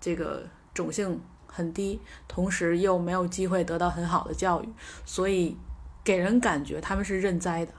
[0.00, 4.68] 这个种姓很低，同时又没有机会得到很好的教育，
[5.04, 5.56] 所以
[6.02, 7.72] 给人感觉他们是认栽的，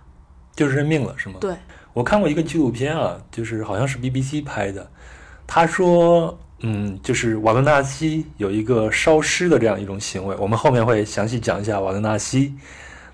[0.56, 1.38] 就是认命了，是吗？
[1.40, 1.56] 对。
[1.94, 4.90] 我看过一个纪录片啊，就是好像是 BBC 拍的。
[5.46, 10.36] 他说，嗯，就是瓦伦纳西有一个烧尸的这样一种行为。
[10.40, 12.54] 我们后面会详细讲一下瓦伦纳西。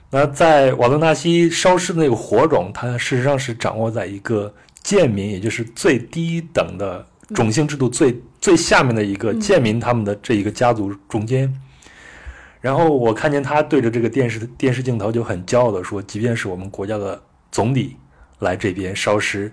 [0.10, 7.06] 那在瓦伦纳西烧尸的那个火种，它事实上是掌握在一个贱民，也就是最低等的
[7.36, 11.54] 种姓制度最最下面的一个贱民他们的这一个家族中间。
[12.62, 17.96] 然后我看见他对着这个电视电视镜头就很骄傲的说：“即便是我们国家的总理。”
[18.40, 19.52] 来这边烧尸，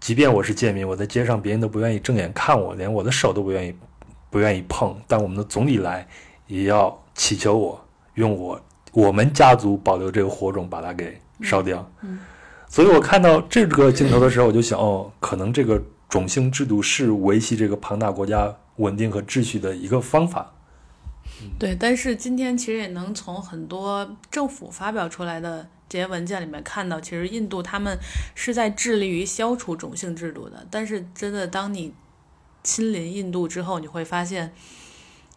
[0.00, 3.74] 即便我是贱民，我在街上别人都不愿意正眼看我，连我的手都不愿意
[4.30, 4.96] 不愿意碰。
[5.06, 6.06] 但我们的总理来，
[6.46, 8.60] 也要祈求我用我
[8.92, 11.88] 我们家族保留这个火种把它给烧掉。
[12.02, 12.18] 嗯
[12.68, 20.52] 所以我看到这个镜头的时候，我就想，哦，可能这个种姓制度是维系这个庞大国家稳定和秩序的一个方法。
[21.60, 27.96] 对，但是今天其实也能从很多政府发表出来的这些文件里面看到，其实印度他们
[28.34, 30.66] 是在致力于消除种姓制度的。
[30.70, 31.94] 但是真的，当你
[32.62, 34.52] 亲临印度之后，你会发现，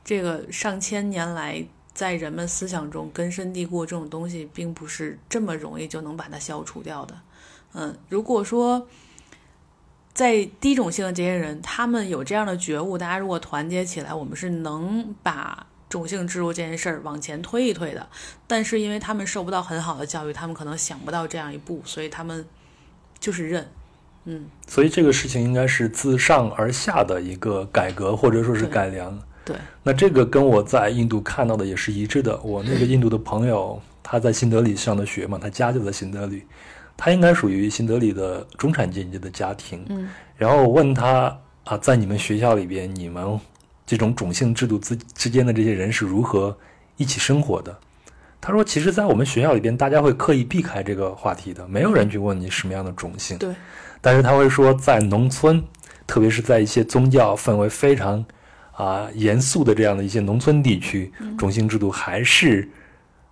[0.04, 7.16] 这个上千年来在人们思想中根深蒂固这种东西，并不是这么容易就能把它消除掉的。
[7.74, 8.88] 嗯，如果说
[10.14, 15.68] 在低种姓的这些人，他们有这样的觉悟，大家如果团结起来，我们是能把。
[15.90, 18.08] 种姓制度这件事儿往前推一推的，
[18.46, 22.46] 但是因为他们受不到很好的教育，他们可能想不到这样一步，所以他们
[23.20, 23.68] 就是认，
[24.26, 24.46] 嗯。
[24.68, 29.20] 所以这个事情应该是自上而下的一个改革或者说是改良。
[29.44, 29.56] 对。
[29.82, 32.40] 那这个跟我在印度看到的也是一致的。
[32.42, 36.44] 我那个印度的朋友，他在新德里上的学嘛，他家就在新德里，
[36.96, 39.84] 他应该属于新德里的中产阶级的家庭。
[39.90, 40.08] 嗯。
[40.38, 43.40] 然后我问他啊，在你们学校里边，你们。
[43.90, 46.56] 这种种姓制度之之间的这些人是如何
[46.96, 47.76] 一起生活的？
[48.40, 53.36] 他说，其实，在我们学校里边，大家会刻意避开这个话题的，没有人去问你什么样的种姓。
[53.40, 53.50] 对。
[54.00, 55.64] 但是他会说，在农村，
[56.06, 58.24] 特别是在一些宗教氛围非常
[58.74, 62.70] 啊严肃的这样的一些农村地区，种姓制度还是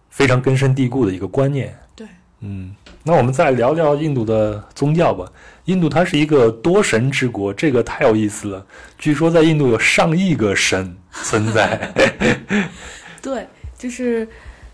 [0.10, 1.78] 非常根深蒂固的一个观念。
[1.96, 2.08] 对。
[2.40, 2.76] 嗯，
[3.08, 5.32] 那我们再聊聊印度的宗教吧。
[5.64, 8.66] 印度它是一个多神之国，这个太有意思了。
[9.00, 11.90] 据说在印度有上亿个神存在。
[13.24, 14.28] 对，就是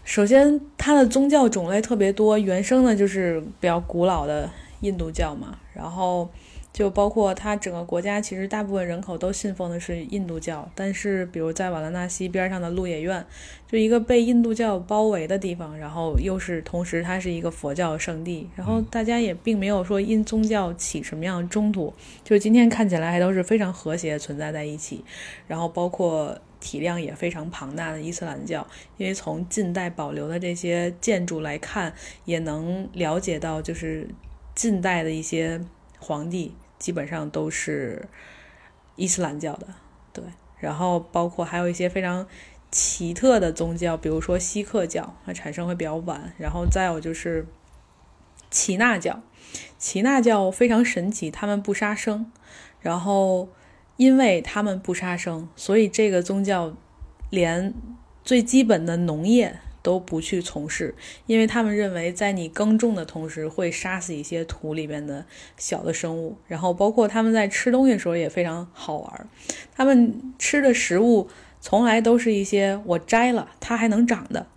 [0.03, 4.49] 首先它的宗教种类特别多，原生的就是比较古老的
[4.81, 6.27] 印度教嘛，然后。
[6.73, 13.23] 就包括它整个国家，其实大部分人口都信奉的是印度教，但是比如在瓦拉纳西边上的鹿野苑，
[13.67, 25.05] 就一个被印度教包围的地方，然后又是同时它是一个佛教圣地，然后大家也并没有说因宗教起什么样的冲突，就今天看起来还都是非常和谐存在在一起，
[25.47, 28.65] 然后包括体量也非常庞大的伊斯兰教，
[28.97, 31.93] 因为从近代保留的这些建筑来看，
[32.25, 34.07] 也能了解到就是
[34.55, 35.61] 近代的一些
[35.99, 36.51] 皇帝。
[36.83, 38.09] 基本上都是
[38.97, 39.67] 伊斯兰教的，
[40.11, 40.21] 对，
[40.59, 42.27] 然后包括还有一些非常
[42.71, 47.47] 奇特的宗教，比如说锡克教，它产生会比较晚，然后再有就是
[48.51, 49.23] 耆那教，
[49.79, 52.29] 耆那教非常神奇，他们不杀生，
[52.81, 53.47] 然后
[53.95, 56.75] 因为他们不杀生，所以这个宗教
[57.29, 57.73] 连
[58.25, 59.61] 最基本的农业。
[59.83, 60.95] 都不去从事，
[61.27, 65.23] 因为他们认为在你耕种的同时会杀死一些土里面的
[65.57, 69.27] 小的生物，然后包括他们在吃东西的时候也非常好玩，
[69.75, 74.47] 他们吃的食物从来都是一些我摘了它还能长的，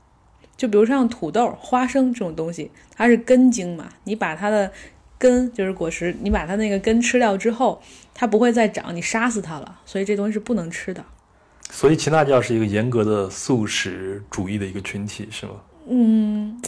[0.57, 4.73] 就比如像土豆、花生这种东西，它是根茎嘛，你把它的
[5.19, 7.83] 根就是果实，你把它那个根吃掉之后，
[8.15, 11.05] 它不会再长，你杀死它了，所以这东西是不能吃的。
[11.71, 15.53] 所以，耆那教是一个严格的素食主义的一个群体，是吗？
[15.89, 16.61] 嗯，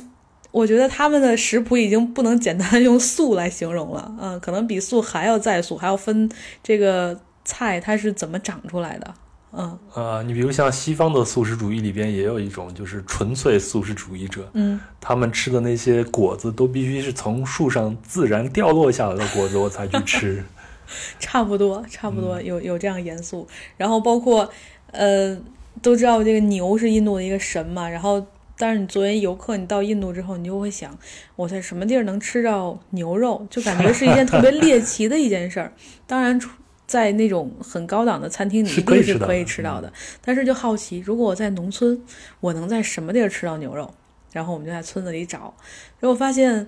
[0.50, 6.30] 我觉得他们的食谱已经不能简单用素来形容了，嗯，可能比素还要再素，还要分
[6.62, 9.14] 这个菜它是怎么长出来的，
[9.52, 9.78] 嗯。
[9.94, 20.44] 呃，你比如像西方的素食主义里边也有一种，就是纯粹素食主义者，嗯，他们吃的那些果子都必须是从树上自然掉落下来的果子，我才去吃。
[21.18, 24.50] 差不多，差不多有有这样严肃，然后包括。
[24.92, 25.38] 呃，
[25.82, 30.98] 都知道这个牛是印度的一个神嘛，然后，但是你作为游客，你到印度之后，你就会想，
[31.36, 35.72] 我在什么地儿能吃到牛肉，就感觉是一件特别猎奇的一件事儿。
[36.06, 36.40] 当然，
[36.86, 39.92] 在那种很高档的餐厅，你一定是可以吃到的。
[40.24, 42.00] 但是就好奇，如果我在农村，
[42.40, 43.92] 我能在什么地儿吃到牛肉？
[44.32, 45.54] 然后我们就在村子里找，
[46.00, 46.66] 结果发现。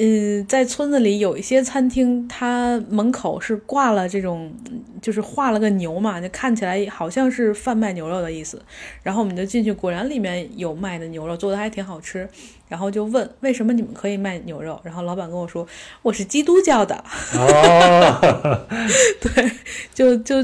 [0.00, 4.48] 嗯，在村子里有一些餐厅，它门口是挂了这种，
[5.02, 8.62] 就是画了个牛嘛，就看起来好像是贩卖牛肉的意思。
[9.02, 12.28] 然后我们就进去，果然里面有卖的牛肉，做的还挺好吃。
[12.68, 14.78] 然后就问为什么你们可以卖牛肉？
[14.84, 15.66] 然后老板跟我说
[16.02, 16.94] 我是基督教的。
[17.34, 18.66] 哦，
[19.20, 19.50] 对，
[19.92, 20.36] 就就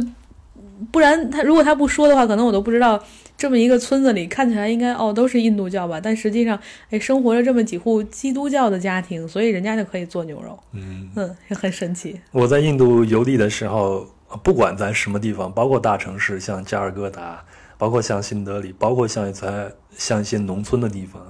[0.90, 3.02] 不然他如果他不说的话，可能我都不知道。
[3.36, 6.56] 这么一个村子里，看起来应该哦都是印度教吧，但实际上，
[6.90, 10.56] 哎，生活着这么几户基督教的家庭，所以人家就可以做牛肉。
[10.72, 12.20] 嗯嗯，也很神奇。
[12.30, 14.06] 我在印度游历的时候，
[14.44, 17.44] 不管在什么地方，包括大城市，像加尔各答，
[17.76, 21.20] 包括像新德里，包括像在像一些农村的地方，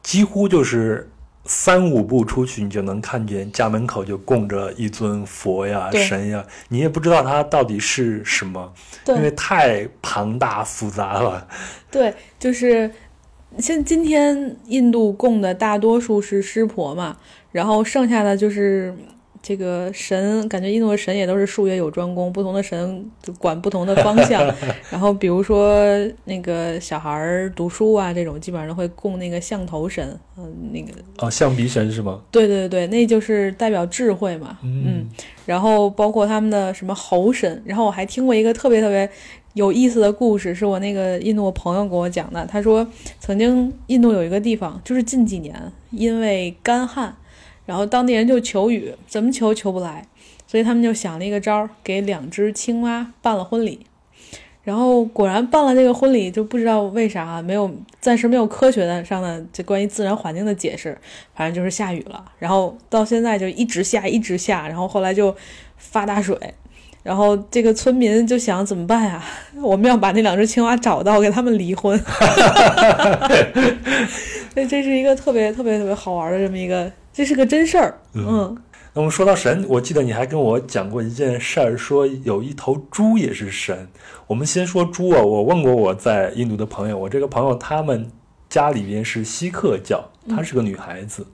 [0.00, 1.10] 几乎就是。
[1.44, 8.72] 三五步出去，你就能看见家门口就供着一尊佛呀、神呀，你也不知道它到底是什么，
[9.08, 11.48] 因为太庞大复杂了。
[11.90, 12.90] 对，就是
[13.58, 17.16] 像今天印度供的大多数是湿婆嘛，
[17.50, 18.94] 然后剩下的就是
[19.42, 24.42] 这个神，感觉印度的神也都是术业有专攻，不同的神就管不同的方向。
[24.88, 25.76] 然后比如说
[26.24, 32.22] 那个小孩儿读书啊，这种基本上都会供那个象头神，嗯，那个哦，象鼻神是吗？
[32.30, 35.08] 对对对，那就是代表智慧嘛，嗯。
[35.44, 39.10] 然后包括他们的什么猴神，然后我还听过一个特别特别。
[39.54, 42.46] 有意思的故事是我那个印度朋友给我讲的。
[42.46, 42.86] 他说，
[43.20, 45.54] 曾经印度有一个地方，就是近几年
[45.90, 47.14] 因为干旱，
[47.64, 50.06] 然后当地人就求雨，怎么求求不来，
[50.46, 53.86] 所以他们就想了一个招儿，给两只青蛙办了婚礼。
[54.64, 57.68] 然后果然办了这个婚礼，就不知道为啥没有
[58.00, 60.96] 暂时没有科学的上的这关于自然环境的解释，
[61.34, 62.24] 反正就是下雨了。
[62.38, 65.34] 然后到现在就一直下一直下，然后后来就
[65.76, 66.38] 发大水。
[67.02, 69.20] 然后这个村民就想怎么办呀？
[69.60, 71.98] 我们要把那两只青蛙找到，给他们离婚。
[74.54, 77.98] 所以这是一个特别特别特别好玩的这么一个，这是个真事儿。
[78.14, 78.56] 嗯，
[78.94, 83.88] 那我们说到神，我记得你还跟我讲过一件事儿，说有一头猪也是神。
[84.26, 88.10] 我们先说猪啊，我问过我在印度的朋友，我这个朋友他们
[88.48, 91.26] 家里边是锡克教，她是个女孩子，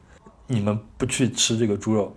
[0.46, 2.14] 你们不去吃这个猪肉。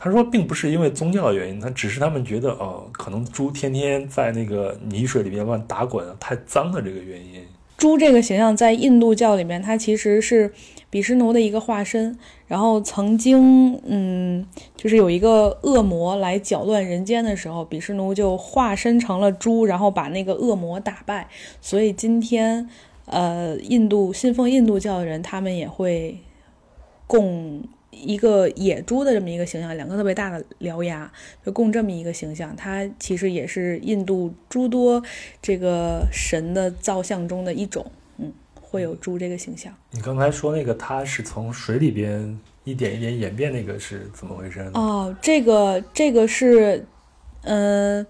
[0.00, 7.44] 他说，并不是因为宗教的原因，他只是他们觉得，哦，可能猪天天在那个泥水里面乱打滚，太脏的这个原因。
[7.78, 10.52] 猪这个形象在印度教里面，它其实是
[10.90, 12.18] 比什奴的一个化身。
[12.46, 14.44] 然后曾经，嗯，
[14.76, 21.28] 就是有一个恶魔来搅乱人间的时候，比什奴就化身成了猪，然后把那个恶魔打败。
[21.60, 22.68] 所以今天，
[23.06, 26.18] 呃，印度信奉印度教的人，他们也会
[27.06, 27.62] 供。
[28.02, 31.10] 一个野猪的这么一个形象，两个特别大的獠牙，
[31.44, 32.54] 就供这么一个形象。
[32.56, 35.02] 它其实也是印度诸多
[35.42, 37.84] 这个神的造像中的一种，
[38.18, 39.74] 嗯，会有猪这个形象。
[39.90, 44.70] 你刚才说那个，它是从水里边一点一点演变，那个是怎么回事呢？
[44.74, 46.84] 哦，这个这个是，
[47.42, 48.06] 嗯，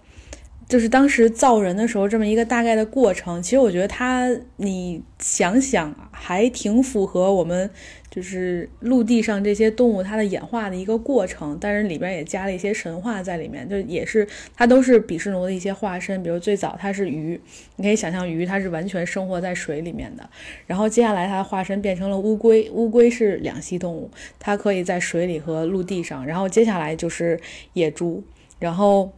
[0.68, 3.42] 就是当时造人的时候这么一个大概的过程。
[3.42, 7.70] 其实我觉得它，你想想，还挺符合我们。
[8.10, 16.20] 就是陆地上这些动物它的演化的一个过程，但是里边也加了一些神话在里面，就也是它都是比什奴的一些化身。
[16.22, 17.38] 比如最早它是鱼，
[17.76, 20.28] 你可以想象鱼它是完全生活在水里面的，
[20.66, 24.10] 然后接下来它的化身变成了乌龟，乌龟是两栖动物，
[24.40, 27.38] 它可以在水里和陆地上，然后接下来就是
[27.74, 28.24] 野猪，
[28.58, 29.12] 然后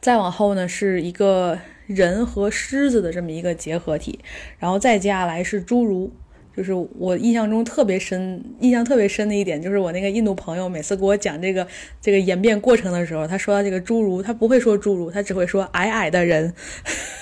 [0.00, 4.18] 再往后呢是一个人和狮子的这么一个结合体，
[4.58, 6.12] 然后再接下来是侏儒。
[6.54, 11.66] 就是我印象中特别深、印象特别深的一点，就是我那个印度朋友每次给我讲这个
[11.98, 16.52] 这个演变过程的时候，他说到这个侏儒，他不会说侏儒，他只会说矮矮的人。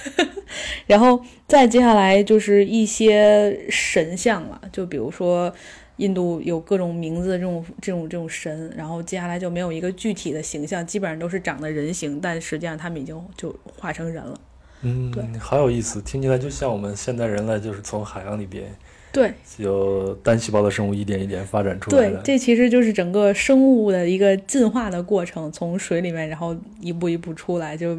[0.88, 5.54] 然后再接下来就是一些神像了，就比如说
[6.00, 14.40] 印度有各种名字这种这种这种神，然后接下来就没有一个具体的形象，基本上都是长得人形，但实际上他们已经就化成人了。
[14.80, 18.64] 嗯，对，好有意思，听起来就像我们现代人类就是从海洋里边。
[19.12, 22.16] 对，有单细胞的生物一点一点发展出来的。
[22.18, 27.76] 对，这其实就是整个生物的一个进化的过程，从水里面，然后一步一步出来。
[27.76, 27.98] 就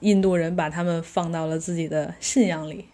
[0.00, 2.84] 印度人把他们放到了自己的信仰里。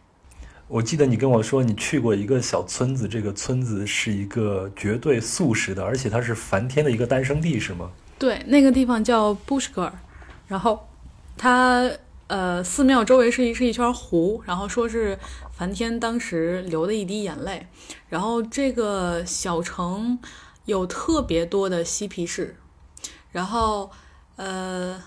[0.69, 7.91] 我记得你跟我说，你去过一个小村子，这个村子是一个绝对素食的，而且它是梵天的一个诞生地，是吗？
[8.19, 9.93] 对，那个地方叫布什格尔，
[10.49, 10.89] 然后
[11.37, 11.91] 它。
[12.29, 15.17] 呃，寺庙周围是一是一圈湖，然后说是
[15.53, 17.69] 梵天当时流的一滴眼泪。
[18.09, 20.19] 然后这个小城
[20.65, 22.57] 有特别多的嬉皮士，
[23.31, 23.89] 然后
[24.35, 25.01] 呃，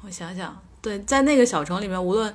[0.00, 2.34] 我想想，对，在那个小城里面，无论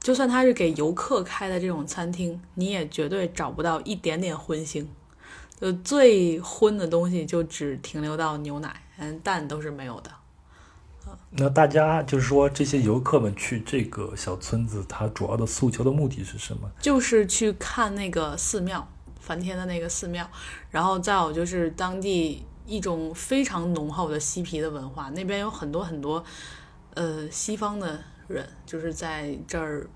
[0.00, 4.86] 就算它是给游客开的这种餐厅，你也绝对找不到一点点荤腥，
[5.60, 10.10] 就最荤的东西就只停留到牛奶，嗯，蛋都是没有的。
[11.32, 16.70] 那大家就是说，这些游客们去这个小村子，他主要的诉求的目的是什么？
[16.80, 18.86] 就是去看那个寺庙，
[19.20, 20.28] 梵天的那个寺庙，
[20.70, 25.10] 然后再有就是当地一种非常浓厚的嬉皮的文化。
[25.10, 26.24] 那边有很多很多，
[26.94, 28.00] 呃，西方的
[28.32, 29.86] 人，就是在这儿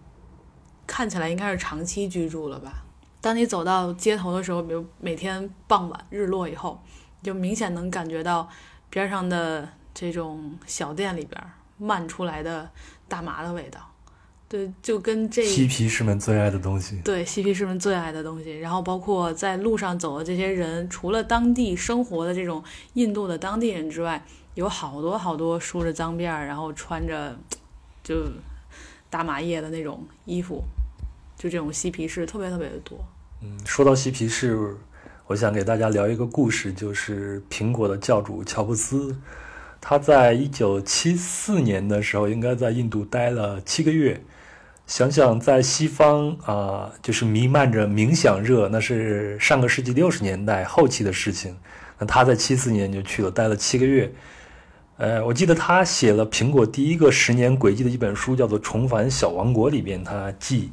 [0.86, 2.84] 看起来应该是长期居住了吧。
[3.20, 6.82] 当你走到街头的时候，比如每天傍晚日落以后，
[7.22, 8.48] 就明显能感觉到
[8.90, 9.68] 边上的。
[9.96, 11.40] 这种小店里边
[11.78, 12.68] 漫出来的
[13.06, 13.78] 大麻的味道，
[14.48, 17.00] 对，就跟这嬉皮士们最爱的东西。
[17.04, 18.58] 对，嬉皮士们最爱的东西。
[18.58, 22.60] 然后包括在路上走的这些人，除了当地生活的这种
[22.94, 24.20] 印度的当地人之外，
[24.54, 27.38] 有好多好多梳着脏辫儿，然后穿着
[28.04, 28.30] 就
[29.10, 30.62] 大麻叶的那种衣服，
[31.36, 33.04] 就这种嬉皮士特别特别的多。
[33.42, 34.76] 嗯，说到嬉皮士，
[35.26, 39.18] 我想给大家聊一个故事，就是苹果的教主乔布斯，
[39.80, 44.22] 他在一九七四年的时候，应该在印度待了七个月。
[44.86, 51.56] 想想在西方啊，就是弥漫着冥想热，那是上个世纪六十年代后期的事情。
[51.98, 54.12] 那他在七四年就去了，待了七个月。
[54.96, 60.70] 呃，我记得他写了苹果第一个十年轨迹的一本书，叫做《重返小王国》里边，他记，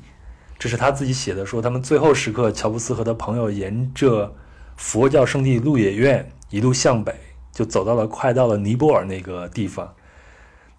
[0.60, 4.32] 这是他自己写的，说他们最后时刻，乔布斯和他朋友沿着
[4.78, 7.16] 佛教圣地鹿野苑一路向北，
[7.52, 9.92] 就走到了快到了尼泊尔那个地方。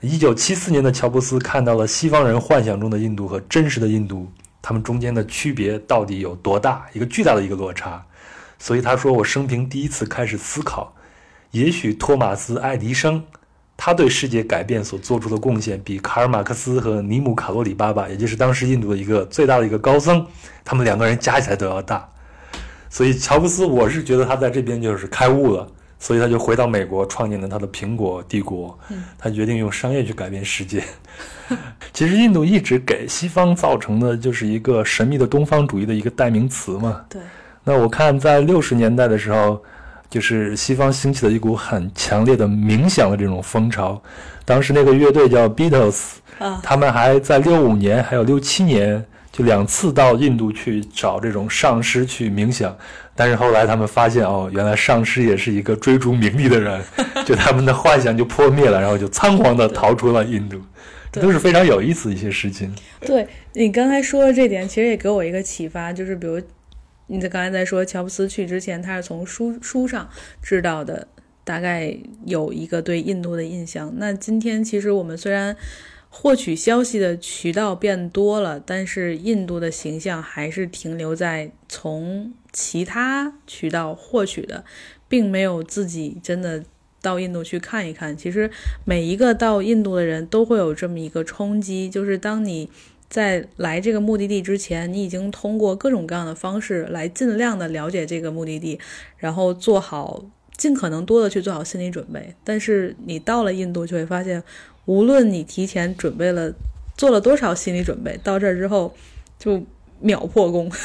[0.01, 4.31] 一九七四年的乔布斯看到了西方人幻想中的印度和真实的印度，
[4.61, 6.87] 他们中间的区别到底有多大？
[6.93, 8.05] 一个巨大的一个落差。
[8.59, 10.95] 所以他说：“我生平第一次开始思考，
[11.53, 13.23] 也许托马斯·爱迪生，
[13.77, 20.27] 他对世界改变所做出的贡献，比卡尔·马克思和尼姆·卡罗里巴巴，也就是当时印度的一个最大的一个高僧，
[20.65, 22.07] 他们两个人加起来都要大。
[22.91, 25.67] 所以乔布斯，我是觉得他在这边就是开悟了。”
[26.03, 28.77] 所以他就回到美国，创建了他的苹果帝国。
[29.17, 30.83] 他决定用商业去改变世界。
[31.95, 37.05] 其实印度一直给西方造成的就是一个神秘的东方主义的一个代名词嘛。
[37.09, 37.23] 对。
[37.63, 39.63] 那我看在六十年代的时候，
[40.13, 44.01] 就是西方兴起了一股很强烈的冥想的这种风潮。
[44.45, 49.03] 当时那个乐队叫 Beatles，啊他们还在六五年还有六七年。
[49.33, 52.77] 就两次到印度去找这种上师去冥想，
[53.17, 56.79] 但是后来他们发现哦，原来上师也是一个追逐名利的人，
[57.25, 60.61] 就他们的幻想就破灭了，然后就仓皇的逃出了印度，
[61.11, 62.71] 这都是非常有意思的一些事情。
[63.01, 66.39] 对你刚才说的这点，其实也给我一个启发，就是比如
[67.13, 70.09] 你在刚才在说乔布斯去之前，他是从书书上
[70.43, 71.07] 知道的，
[71.45, 73.93] 大概有一个对印度的印象。
[73.99, 75.55] 那今天其实我们虽然。
[76.15, 84.63] 获取消息的渠道变多了，但是印度的形象还是停留在从其他渠道获取的，
[85.09, 86.63] 并没有自己真的
[87.01, 88.15] 到印度去看一看。
[88.15, 88.51] 其实
[88.85, 92.69] 每一个到印度的人都会有这么一个冲击，就是当你
[93.13, 98.81] 在来这个目的地之前，你已经通过各种各样的方式来尽量的了解这个目的地，
[99.19, 100.25] 然后做好
[100.57, 102.35] 尽可能多的去做好心理准备。
[102.43, 104.43] 但是你到了印度，就会发现。
[104.85, 106.53] 无论你提前准备了
[106.97, 108.93] 做了多少心理准备，到这儿之后
[109.39, 109.63] 就
[110.03, 110.71] 秒破功。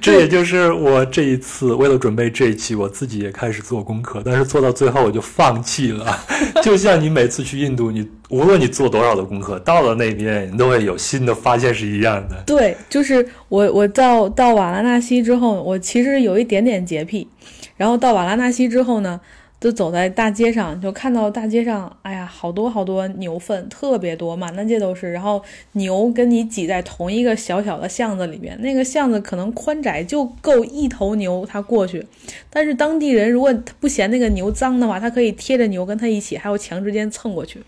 [0.00, 6.18] 这也就是我这一次为了准备这一期，我自己也开始做功课，但是做到最后我就放弃了。
[6.62, 12.42] 就像你每次去印度，你无论你做多少的功课，到了那边你都会有新的发现是一样的。
[12.46, 17.26] 对，就是我我到到瓦拉纳西之后，我其实有一点点洁癖，
[17.76, 19.20] 然后到瓦拉纳西之后呢。
[19.62, 25.12] 就走在大街上，就看到大街上，哎呀，好多好多牛粪，特别多，满大街都是。
[25.12, 25.40] 然后
[25.74, 32.04] 牛跟你挤在同一个小小的巷子里面，那个巷子可能宽窄就够一头牛它过去。
[32.50, 37.62] 但是当地人如果他不嫌那个牛脏的话，他可以贴着牛跟他一起，还有墙之间蹭过去。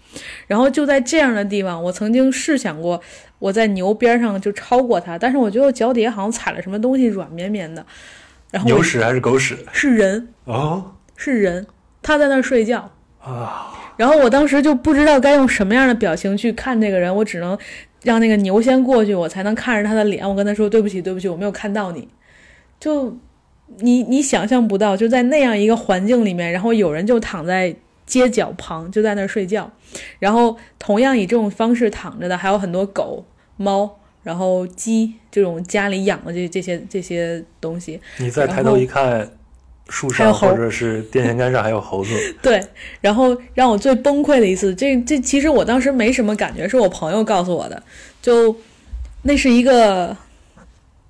[0.48, 3.00] 然后就在这样的地方，我曾经试想过
[3.38, 7.86] 我在牛边上就超过它，但是我觉得我脚底下好像踩了什么东西，软绵绵的。
[8.50, 9.56] 然后牛屎还是狗屎？
[9.72, 11.64] 是人哦，是人。
[12.04, 12.88] 他在那儿睡觉
[13.20, 17.58] 啊，然后我当时就不知道该用什么样的表情去看这个人，我只能
[18.02, 20.28] 让那个牛先过去，我才能看着他的脸。
[20.28, 22.06] 我跟他说：“对不起，对不起，我没有看到你。”
[22.78, 23.16] 就
[23.78, 27.74] 你你想象不到，就在那样一个环境里面，然后有人就躺在
[28.04, 29.72] 街角旁，就在那儿睡觉。
[30.18, 33.24] 然后同样以这种方式躺着的还有很多狗、
[33.56, 37.98] 猫，然后鸡这种家里养的这这些这些东西。
[38.18, 39.30] 你再抬头一看。
[39.88, 42.10] 树上或者是电线杆上还有猴子。
[42.42, 42.64] 对，
[43.00, 47.82] 然后让我最崩溃的一次，这这其实我当时没什么感觉，是我朋友告诉我的。
[48.22, 48.56] 就
[49.22, 50.16] 那是一个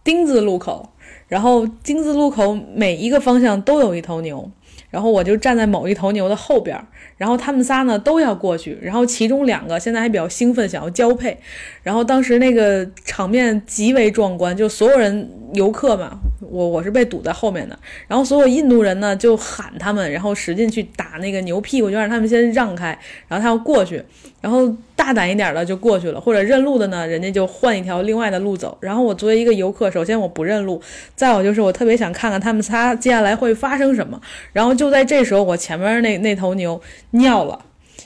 [0.03, 0.89] 丁字路口，
[1.29, 4.51] 然后丁字路口每一个方向都有一头牛，
[4.91, 6.77] 然后我就站在某一头牛的后边。
[7.17, 11.37] 然后他们仨呢都要过去，然后其中两个现在还比较兴奋，想要交配。
[11.83, 17.79] 然后当时那个场面极为壮观，就所有人游客嘛，我我是被堵在后面的。
[18.09, 22.99] 然后所有印度人呢就喊他们，然后使劲去打那个牛屁股，就让他们先让开，
[23.29, 24.03] 然后他要过去。
[24.45, 28.77] 然后大胆一点的就过去了，或者认路的呢，人家就换一条另外的路走。
[28.79, 30.83] 然后我作为一个游客，首先我不认路，
[31.17, 34.21] 再有就是我特别想看看他们仨接下来会发生什么。
[34.53, 36.79] 然后就在这时候，我前面那那头牛
[37.13, 37.59] 尿了，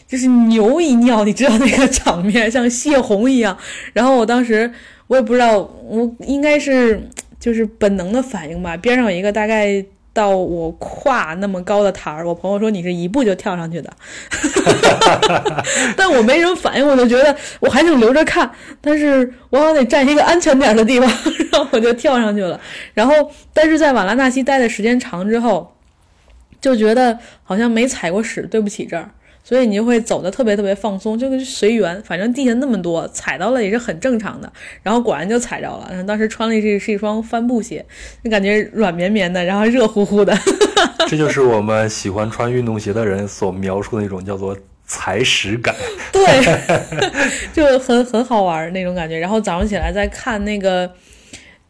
[0.07, 3.59] 就是牛一尿，你知道那个场面像泄洪一样。
[3.93, 4.73] 然后我当时
[5.09, 5.59] 我也不知道，
[5.89, 7.03] 我应该是
[7.41, 8.77] 就是本能的反应吧。
[8.77, 9.85] 边上有一个大概。
[10.19, 13.93] 到我胯那么高的台儿，我朋友说你是一步就跳上去的，
[15.97, 18.51] 但我没什么反应，我就觉得我还想留着看，
[18.81, 21.09] 但是我好像得站一个安全点的地方，
[21.53, 22.61] 然后我就跳上去了。
[22.95, 23.15] 然后，
[23.55, 25.77] 但是在瓦拉纳西待的时间长之后，
[26.61, 29.11] 就觉得好像没踩过屎，对不起这儿。
[29.49, 34.53] 所以你就会走的特别特别放松，就跟随缘，反正地下那么多，踩到了也是很正常的。
[34.83, 35.87] 然后果然就踩着了。
[35.89, 37.83] 然后当时穿了是是一双帆布鞋，
[38.23, 40.37] 就感觉软绵绵的，然后热乎乎的。
[41.07, 45.75] 这就是我们喜欢穿运动鞋的人所描述的那种叫做踩屎感。
[46.13, 46.23] 对，
[47.55, 49.19] 就很很好玩那种感觉。
[49.19, 50.93] 然后早上起来再看那个，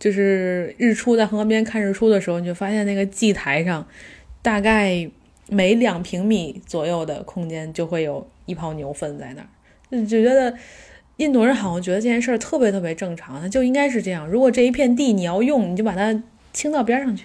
[0.01, 3.87] 就是日出，在恒河边看日出的时候，你就发现那个祭台上，
[4.43, 5.09] 大概。
[5.49, 10.55] 每两平米左右的空间就会有一泡牛粪在那儿，就觉得
[11.17, 14.29] 印度人好像觉得这件事儿特别特别正常，它就应该是这样。
[14.29, 16.23] 如果这一片地你要用，你就把它
[16.53, 17.25] 清到边上去，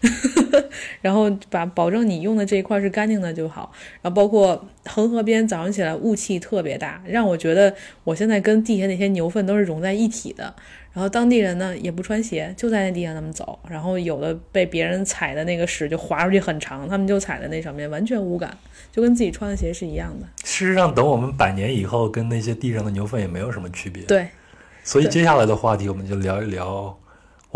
[1.02, 3.72] 然后把保证你用的这一块是干净的就好。
[4.00, 10.54] 然后包括恒河边早上起来雾气特别大，让我觉得我现在跟地下那些牛粪都是融在一体的。
[10.96, 13.58] 然后当地人呢也不穿鞋，就在那地上那么走。
[13.68, 18.56] 然后有的被别人踩的那个屎就滑出去很长，他们就踩在那上面完全无感，
[18.90, 20.26] 就跟自己穿的鞋是一样的。
[20.42, 24.04] 事实上，等我们百年以后，跟那些地上的牛粪也没有什么区别。
[24.04, 24.26] 对，
[24.82, 26.98] 所以接下来的话题我们就聊一聊。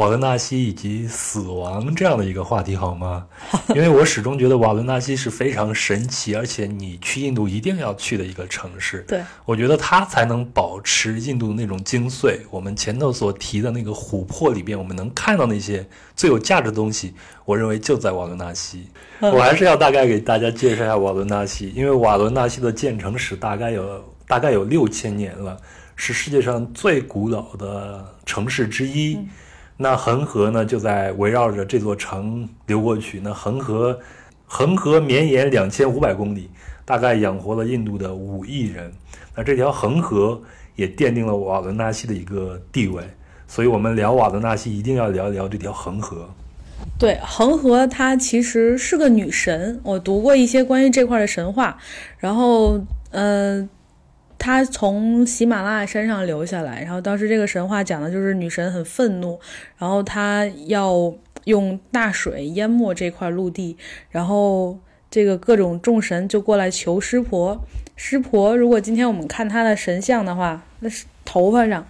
[0.00, 3.26] 瓦伦纳西以及死亡这样的一个话题好吗？
[3.76, 9.04] 因为我始终觉得瓦伦纳西是非常神奇，而且你去印度一定要去的一个城市。
[9.06, 12.38] 对，我觉得它才能保持印度的那种精髓。
[12.50, 15.86] 我们前头所提的那个琥珀里边，我们能看到那些
[16.16, 17.12] 最有价值的东西，
[17.44, 18.88] 我认为就在瓦伦纳西。
[19.20, 25.60] 我还是要大概给大家介绍一下瓦伦纳西，因为瓦伦纳西的建成史大概有大概有六千年了，
[25.94, 29.18] 是世界上最古老的城市之一。
[29.82, 33.18] 那恒河呢，就在围绕着这座城流过去。
[33.24, 33.98] 那恒河，
[34.46, 36.50] 恒河绵延两千五百公里，
[36.84, 38.92] 大概养活了印度的五亿人。
[39.34, 40.38] 那这条恒河
[40.76, 43.02] 也奠定了瓦伦纳西的一个地位。
[43.48, 46.28] 所以，我们聊瓦伦纳西，一定要聊一聊这条恒河。
[46.98, 49.80] 对，恒河它其实是个女神。
[49.82, 51.78] 我读过一些关于这块的神话，
[52.18, 52.78] 然后，
[53.12, 53.66] 嗯。
[54.42, 59.38] 他从喜马拉雅山上流下来，然后当时这个神话讲的就是女神很愤怒，
[59.76, 61.14] 然后她要
[61.44, 63.76] 用大水淹没这块陆地，
[64.08, 64.78] 然后
[65.10, 67.62] 这个各种众神就过来求湿婆。
[67.96, 71.86] 湿婆如果今天我们看他的神像的话，那是头发上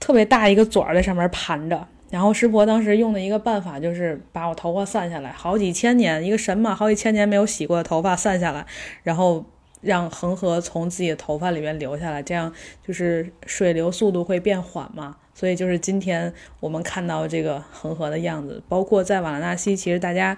[0.00, 8.64] 特别大一个嘴儿在上面盘着，然后湿婆当时用的一个办法就是把我头发散下来，好几千年一个神嘛，好几千年没有洗过的头发散下来，
[9.02, 9.44] 然后。
[9.86, 12.52] 让恒河从自己的头发里面流下来，这样
[12.86, 15.16] 就是水流速度会变缓嘛。
[15.32, 20.36] 所以就是今天我们看到这个恒河的样子，包括在瓦拉纳西，其实大家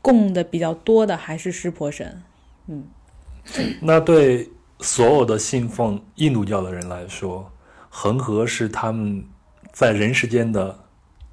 [0.00, 2.22] 供的比较多的还是湿婆神。
[2.68, 2.84] 嗯，
[3.80, 4.48] 那对
[4.80, 7.52] 所有的信奉印度教的人来说，
[7.90, 9.24] 恒河是他们
[9.72, 10.78] 在人世间的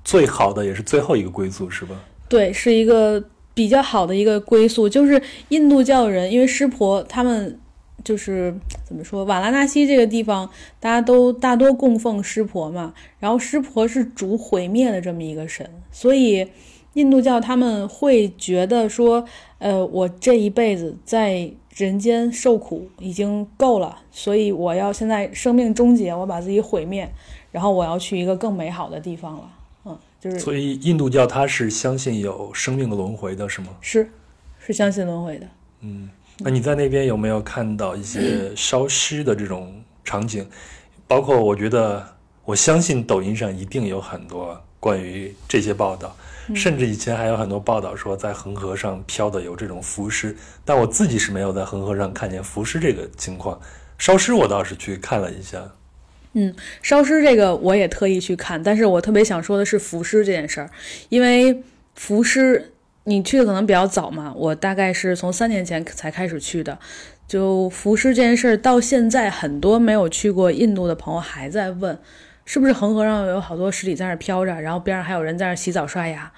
[0.03, 1.95] 最好的，也是最后一个归宿，是吧？
[2.27, 3.23] 对，是一个。
[3.53, 7.59] 比较好的一个归宿就是印度教人，因为湿婆他们
[8.03, 10.49] 就是怎么说，瓦拉纳西这个地方
[10.79, 16.47] 大家都大多供奉湿婆嘛，然后湿婆是主毁灭的这么一个神，所以
[16.93, 19.23] 印度教他们会觉得说，
[19.59, 27.09] 呃，我这一辈子在人间受苦已经够了，所以我要现在生命终结，我把自己毁灭，
[27.51, 29.49] 然后我要去一个更美好的地方了。
[30.39, 33.67] 所以印度教它是相信有生命的轮回的，是吗？
[33.81, 34.09] 是，
[34.59, 35.47] 是相信轮回的。
[35.81, 36.09] 嗯，
[36.39, 40.47] 那你在那边有没有看到一些烧尸的这种场景？
[41.07, 42.05] 包括我觉得，
[42.45, 46.15] 我相信抖音上一定有很多关于这些报道，
[46.55, 53.59] 甚至以前还有很多报道说在恒河上漂的有这种浮尸，但我自己是没有在恒河上看见浮尸这个情况。
[53.97, 55.69] 烧尸我倒是去看了一下。
[56.35, 60.69] 嗯，烧尸这个我也特意去看，但是我特别想说的是浮尸这件事儿，
[61.09, 61.61] 因为
[61.93, 62.71] 浮尸
[63.03, 66.79] 你去的可能比较早嘛，我大概是从三年前才开始去的，
[67.27, 71.99] 就浮尸这件事儿到现在，很多没有去过印度的朋友还在问，
[72.45, 76.33] 是不是恒河上有好多尸体在那飘着，然后边上还有人在那洗澡刷牙，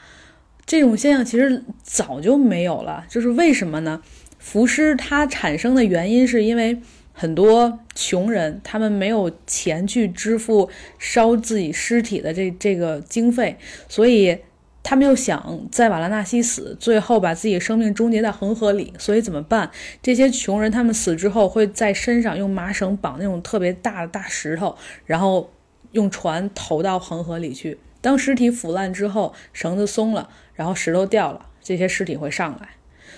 [0.66, 4.02] 这种现象其实早就没有了，就是为什么呢？
[4.40, 6.82] 浮尸它产生的原因是因为。
[7.18, 13.58] 很多穷人，他们没有钱去支付烧自己尸体的这这个经费，
[13.88, 14.38] 所以
[14.84, 18.94] 他们又想在瓦拉纳西死，最后把自己生命终结在恒河里。
[19.00, 19.72] 所以怎么办？
[20.04, 25.50] 这些穷人他们死之后会在身上用麻绳绑那种特别大的大石头，然后
[25.94, 27.80] 用船投到恒河里去。
[28.02, 31.48] 当尸体腐烂之后，绳子松了，然后石头掉了。
[31.64, 32.70] 这些尸体会上来，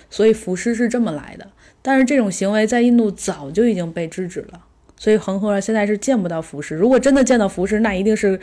[0.08, 1.50] 所以浮尸是这么来的。
[1.82, 4.60] 但是这种行为在印度早就已经被制止了，
[4.96, 6.74] 所以恒河现在是见不到浮尸。
[6.74, 8.38] 如果真的见到浮尸，那一定是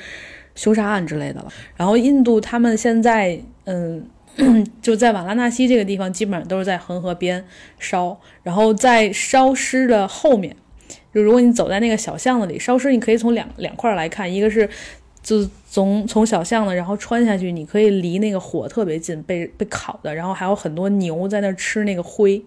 [0.55, 1.51] 凶杀案之类的了。
[1.75, 4.07] 然后印度他们现在，嗯，
[4.81, 7.45] 就在瓦拉纳西这个地方，基本上都是在恒河边
[7.77, 8.19] 烧。
[8.41, 10.55] 然后在烧尸的后面，
[11.13, 14.69] 就如果你走在那个小巷子里烧尸，你可以从两两块来看，一个是。
[15.25, 22.39] 就从从小巷子，然后穿下去，你可以离那个火特别近，被被烤的，然后还有很多牛在那吃那个灰。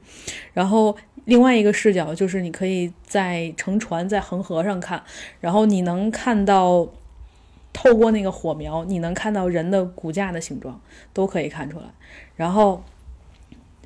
[0.52, 5.02] 然后另外一个视角就是你可以在乘船在恒河上看，
[5.40, 6.88] 然后你能看到
[7.72, 10.80] 透过那个火苗，你能看到人的骨架的形状，
[11.12, 11.86] 都可以看出来。
[12.36, 12.82] 然后。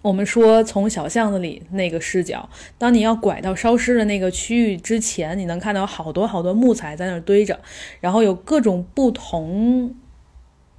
[0.02, 7.60] 我们说，从小巷子里那个视角，当你要拐到烧尸的那个区域之前，你能看到好多好多木材在那儿堆着，
[8.00, 9.94] 然后有各种不同，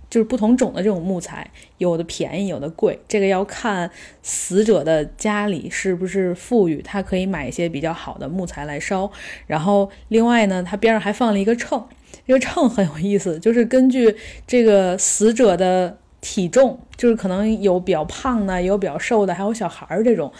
[0.10, 3.00] 就是不同种的这种木材，有的便宜，有的贵。
[3.08, 3.90] 这个要看
[4.22, 9.10] 死者的家里是不是富裕，他可以买一些比较好的木材来烧。
[9.48, 11.88] 然后另外呢，他边上还放了一个秤，
[12.28, 16.00] 这个秤很有意思，就是根据这个死者的。
[16.24, 20.32] 体重就是可能有比较胖的，有比较瘦的，还有小孩儿这种。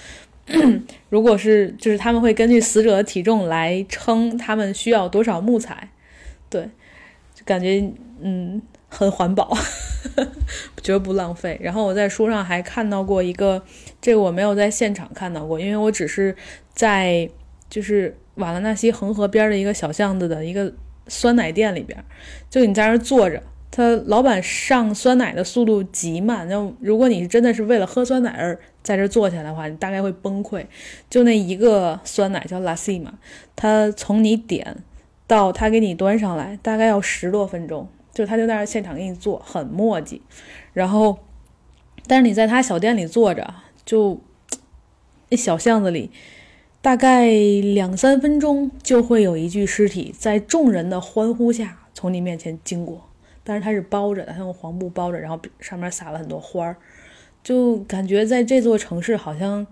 [1.10, 5.90] 如果是就是他们会根据死者的体重来称他们需要多少木材，
[6.50, 6.64] 对，
[7.34, 7.82] 就感觉
[8.22, 9.56] 嗯很环保，
[10.84, 11.58] 绝不浪费。
[11.62, 13.64] 然后我在书上还看到过一个，
[14.02, 16.36] 这个我没有在现场看到过，因为我只是
[16.74, 17.30] 在
[17.70, 20.74] 就是瓦拉纳西恒河边的一个小巷子的一个
[21.08, 22.04] 酸奶店里边，
[22.50, 23.42] 就你在那坐着。
[23.76, 30.64] 他老板上酸奶的速度极慢，就如果你是真的是为了喝酸奶而在这坐下来的话，你大概会崩溃。
[31.10, 33.16] 就那一个酸奶叫 lassi 嘛，
[33.56, 34.78] 他从你点
[35.26, 37.88] 到他给你端上来，大概要十多分钟。
[38.14, 40.22] 就他就在那现场给你做，很磨叽。
[40.74, 41.18] 然后，
[42.06, 44.22] 但是你在他小店里坐着，就
[45.30, 46.12] 那小巷子里，
[46.80, 53.10] 大概两三分钟就会有一具尸体在众人的欢呼下从你面前经过。
[53.44, 56.78] 但是它是包着的，它用黄布包着，然后上面撒了很多花儿，
[57.44, 59.68] 就感觉在这座城市好像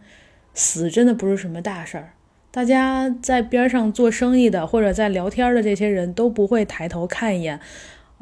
[0.54, 2.12] 死真的不是什么大事儿。
[2.52, 7.58] 大家在边上做生意的或者在聊天的这些人都不会抬头看一眼，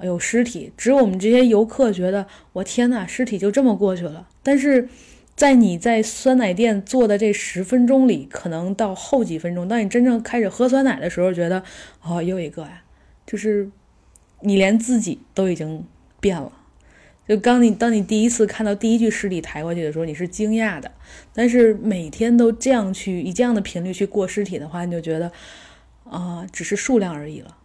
[0.04, 0.72] 有尸体。
[0.78, 4.28] 只有我们这些游客觉得，我天呐，尸体就这么过去了。
[4.44, 4.88] 但是
[5.36, 11.64] 在你在酸奶店坐的这十分钟里，可能到后几分钟，当你真正开始喝酸奶的时候，觉得
[12.04, 12.84] 哦，又一个呀，
[13.26, 13.72] 就是。
[14.42, 15.86] 你连自己都已经
[16.20, 16.52] 变了，
[17.28, 20.92] 就刚你当你第一次看到第一具尸体抬过去的时候，你是惊讶的。
[21.34, 25.32] 但是每天都这样去以这样的频率去过尸体的话，你就觉得
[26.04, 27.58] 啊，只是数量而已了。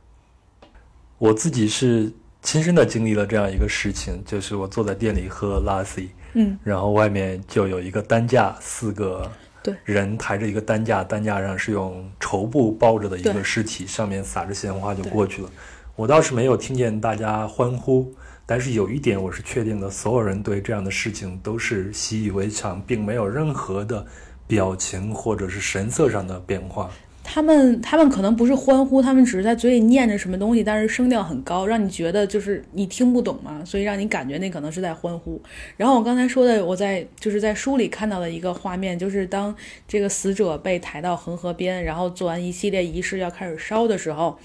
[1.18, 2.12] 我自己是
[2.42, 9.30] 亲身的经历了这样一个事情，就是我坐在店里喝拉西，嗯，然后外面就有一个担架，四个
[9.62, 15.50] 对人抬着一个担架，担架上是用绸布包着的一个尸体，上面撒着鲜花就过去了。
[15.96, 18.12] 我倒是没有听见大家欢呼，
[18.44, 24.04] 但是有一点我是确定的：所有人对这样的事情都是习以为常，并没有任何的
[24.48, 26.90] 表情或者是神色上的变化。
[27.22, 35.40] 他们他们可能不是欢呼，他们只是在嘴里念着什么东西，但是声调很高，让你觉得就是你听不懂嘛，所以让你感觉那可能是在欢呼。
[35.76, 39.54] 然后我刚才说的，我在就是在书里看到的一个画面，就是当
[39.86, 44.36] 这个死者被抬到恒河边，然后做完一系列仪式要开始烧的时候，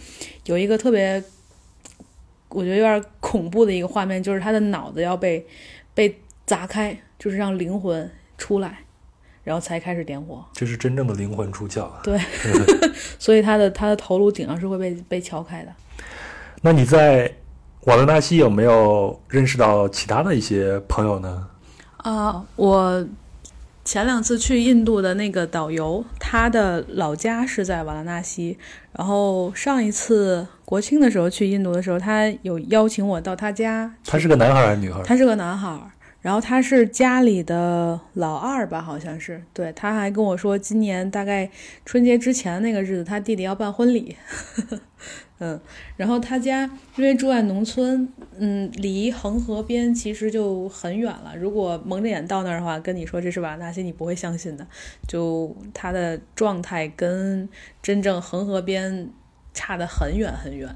[0.46, 1.24] 有一个特别。
[2.50, 5.46] 我觉得有点恐怖的一个画面，就是他的脑子要被
[5.94, 8.80] 被砸开，就是让灵魂出来，
[9.44, 10.44] 然后才开始点火。
[10.54, 12.00] 这是真正的灵魂出窍啊！
[12.04, 12.20] 对，
[13.20, 15.72] 所以他的他的头颅顶上是会被被敲开的。
[16.62, 17.32] 那你在
[17.86, 21.48] 瓦伦纳西有没有认识到其他的一些朋友呢？
[21.98, 23.08] 啊，我。
[23.90, 28.56] 前两次去印度的那个导游，他的老家是在瓦拉纳西。
[28.92, 33.92] 然后上一次国庆的时候去印度的时候，他有邀请我到他家。
[34.06, 35.02] 他是个男孩还是女孩？
[35.02, 35.76] 他是个男孩。
[36.22, 39.42] 然后他是家里的老二吧，好像是。
[39.54, 41.50] 对，他还跟我说，今年大概
[41.84, 44.16] 春节之前那个日子，他弟弟要办婚礼。
[45.40, 45.60] 嗯，
[45.96, 51.34] 然后他家因为住在农村，嗯，离恒河边其实就很远了。
[51.36, 54.68] 如果蒙着眼到那儿的话，跟你说这是瓦纳西，你不会相信的。
[55.08, 57.48] 就他的状态跟
[57.82, 59.10] 真正恒河边
[59.54, 60.76] 差得很远很远。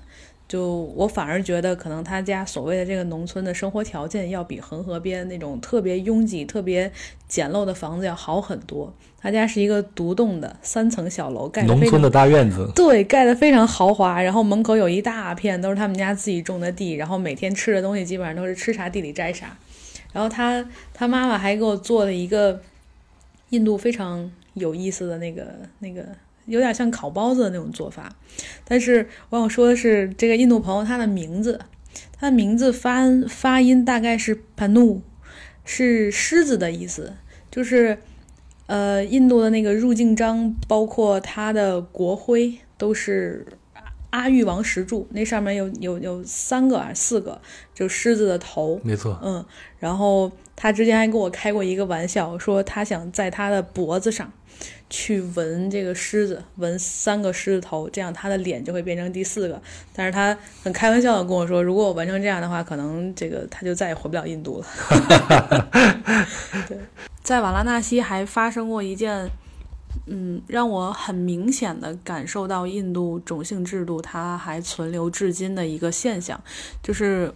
[0.54, 6.92] 就我反而觉得，可能他家所谓的这个农村的生活条件，要比恒河边那种特别拥挤、特别
[7.28, 8.94] 简陋的房子要好很多。
[9.20, 14.22] 他家是一个独栋的三层小楼，盖农村的大院子，对，盖得非常豪华。
[14.22, 19.58] 然后门口有一大片都是他们家自己种的地，然后每天吃的东西基本上都是吃啥地里摘啥。
[20.12, 22.62] 然后他他妈妈还给我做了一个
[23.50, 25.48] 印度非常有意思的那个
[25.80, 26.06] 那个
[26.46, 28.16] 有点像烤包子的那种做法。
[28.66, 31.60] 但是我想说的是，这个印度朋友他的名字，
[32.18, 35.02] 他的名字发发音大概是 panu，
[35.64, 37.14] 是狮子的意思，
[37.52, 37.98] 就是
[38.68, 43.46] 呃印度的那个入境章，包括他的国徽都是。
[44.14, 47.42] 阿育王石柱，那上面有有有三个还是四个，
[47.74, 49.44] 就狮子的头，没错，嗯，
[49.80, 54.32] 然后他之前还跟我开过一个玩笑，说他想在他的脖子上
[54.96, 59.60] 去纹这个狮子，纹三个狮子头，这样他的脸就会变成第四个。
[59.92, 64.68] 但是他很开玩笑的跟我说，如果我纹成这样的话，可能这个他就再也回不了印度了。
[66.70, 66.78] 对，
[67.24, 69.28] 在瓦拉纳西还发生过一件。
[70.06, 76.38] 嗯，让我很明显的感受到印度种姓制度它还存留至今的一个现象，
[76.82, 77.32] 就是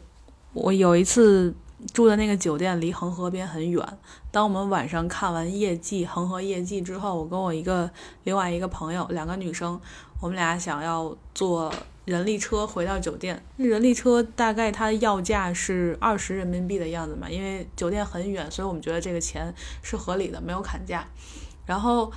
[0.51, 1.53] 我有一次
[1.93, 3.85] 住的那个酒店离恒河边很远。
[4.31, 7.89] 当我们晚上看完夜祭恒河夜祭之后，我跟我一个
[8.23, 9.79] 另外一个朋友，两个女生，
[10.21, 11.73] 我们俩想要坐
[12.05, 13.43] 人力车回到酒店。
[13.57, 21.07] 人力车大概它要价是二十人民币的样子嘛，因为酒店很远，所以我们觉得这个钱是合理的，没有砍价。
[21.65, 22.11] 然后。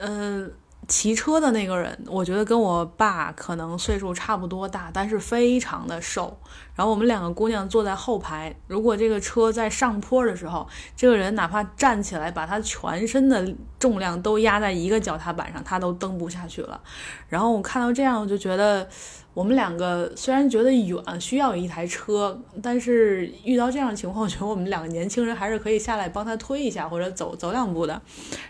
[0.00, 0.48] 嗯，
[0.86, 6.38] 骑车的那个人，我觉得跟我爸可能岁数差不多大，但是非常的瘦。
[6.78, 10.64] 然后我们两个姑娘坐在后排，如果这个车在上坡的时候，
[10.94, 16.80] 这个人哪怕站起来，把他全身的重量都压在一个脚踏板上，他都蹬不下去了。
[17.28, 18.88] 然后我看到这样，我就觉得。
[19.34, 28.02] 我们两个虽然觉得远，需要一台车，但是遇到这样的情况，我觉得我们两个年轻人还是可以下来帮他推一下，或者走走两步的。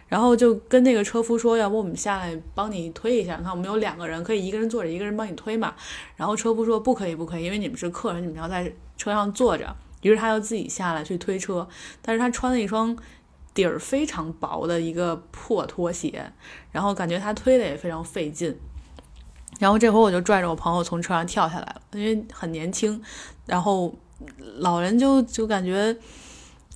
[0.07, 3.37] 然后就跟那个车夫说：“要不我们下来帮你推一下？
[3.37, 5.75] 你看我们有两个人，可以一个人坐着，一个人帮你推嘛。”
[6.17, 11.69] 然后车夫说：“不可以，不可以，因为你们是客人，你们要在车上坐着。”于是他就自己下来去推车，
[12.01, 12.97] 但是他穿了一双
[13.53, 16.33] 底儿非常薄的一个破拖鞋，
[16.71, 18.57] 然后感觉他推的也非常费劲。
[19.59, 23.03] 然后这回我就拽着我朋友从车上跳下来了，因为很年轻，
[23.45, 23.93] 然后
[24.59, 25.97] 老人就就感觉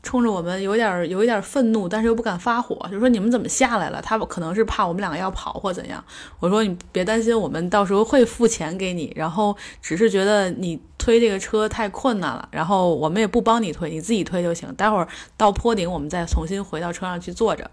[0.02, 4.02] 冲着我们有点有一点愤怒，但是又不敢发火，就说你们怎么下来了？
[4.02, 6.02] 他可能是怕我们两个要跑或怎样。
[6.40, 14.72] 我说你别担心，我们到时候会付钱给你，然后只是觉得你推这个车太困难了，然后我们也不帮你推，你自己推就行。
[14.74, 17.70] 待会儿到坡顶我们再重新回到车上去坐着，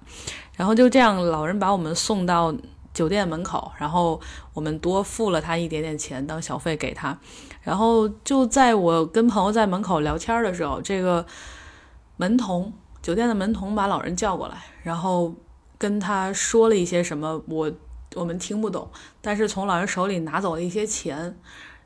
[0.56, 2.54] 然后就这样，老人把我们送到。
[2.92, 4.20] 酒店门口，然后
[4.54, 7.18] 我们多付了他一点点钱当小费给他，
[7.62, 11.24] 然后就在我跟朋友在门口聊天的时候，这个
[12.20, 15.34] 门童，酒店的门童把老人叫过来，然后
[15.78, 17.72] 跟他说了一些什么，我
[18.16, 18.90] 我们听不懂，
[19.22, 21.40] 但是从老人手里拿走了一些钱，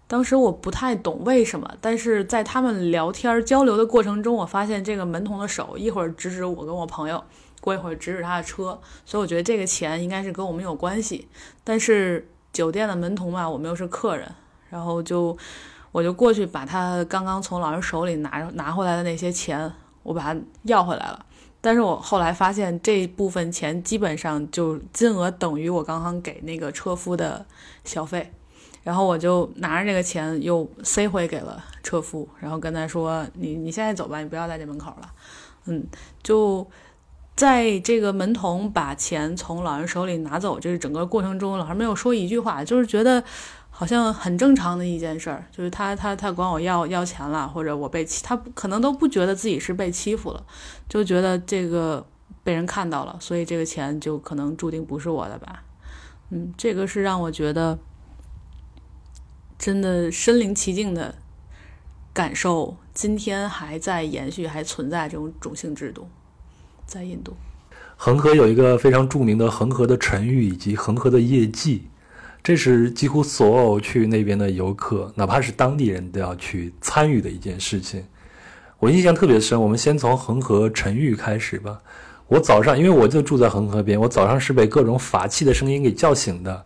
[0.07, 7.23] 当时我不太懂为什么，但是在他们聊天交流的过程中，我发现这个门童的手一会儿指指我跟我朋友。
[7.61, 11.29] 过一会儿指指他的车，所以我觉得这个钱应该是跟我们有关系。
[11.63, 14.29] 但是酒店的门童嘛，我们又是客人，
[14.69, 15.37] 然后就
[15.93, 19.71] 我就过去把他刚刚从老人手里拿拿回来的那些钱，
[20.03, 21.25] 我把它要回来了。
[21.59, 27.45] 但是我后来发现这部分钱基本上就金额等于我刚刚给那个车夫的
[27.83, 28.31] 小费，
[28.83, 35.11] 然后我就拿着这个钱又塞回给了车夫，然后跟他说：“你你现在走吧，你不要在这门口了。”
[35.65, 35.85] 嗯，
[36.21, 36.67] 就。
[37.35, 43.23] 在这个门童把钱从老人手里拿走，这是整个过程中，老人没有说一句话，就是觉得
[43.75, 50.45] 好像很正常的一件事儿，就是他他他管我要要钱了，或者我被欺，他可能都不觉得自己是被欺负了，
[50.87, 52.05] 就觉得这个
[52.43, 55.63] 被人看到了，所以这个钱就可能注定不是我的吧。
[56.29, 57.79] 嗯，这个是让我觉得
[59.57, 61.15] 真的身临其境的
[62.13, 66.07] 感受，今天还在延续，还存在这种种姓制度。
[66.85, 67.33] 在印度，
[67.97, 71.87] 恒河有一个非常著名的恒河的沉郁以及恒河的夜祭，
[72.43, 78.03] 这是几乎所有去那边的游客，哪怕是当地人都要去参与的一件事情。
[78.79, 81.79] 我印象特别深，我们先从恒河沉浴开始吧。
[82.27, 86.65] 我早上，因为我就住在恒河边，我早上是被各种法器的声音给叫醒的，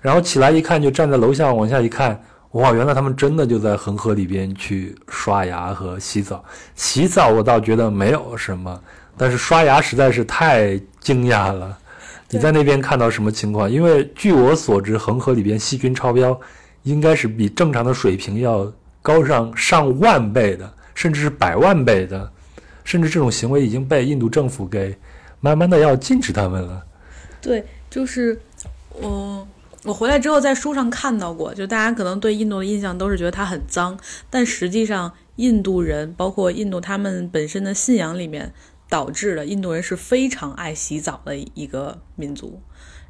[0.00, 6.44] 然后起来一看，就站在楼下往下一看，哇，原来他们真的就在恒河里边去刷牙和洗澡。
[6.76, 8.80] 洗澡我倒觉得没有什么。
[9.16, 11.76] 但是刷牙实在是太惊讶了，
[12.30, 13.70] 你在那边看到什么情况？
[13.70, 16.38] 因为据我所知，恒河里边细菌超标，
[16.82, 22.30] 应该是比正常的水平要高上上万倍的，甚至是百万倍的，
[22.84, 24.96] 甚至这种行为已经被印度政府给
[25.40, 26.84] 慢慢的要禁止他们了。
[27.40, 28.38] 对，就是
[29.00, 29.46] 我
[29.84, 33.98] 我回来之后在书上看到过，就大家可能对印度的印象都是觉得它很脏，
[34.28, 35.12] 但实际上。
[35.38, 38.52] 印度人，包括印度他们本身的信仰里面
[38.88, 42.60] 导致了，印度人是非常爱洗澡的一个民族。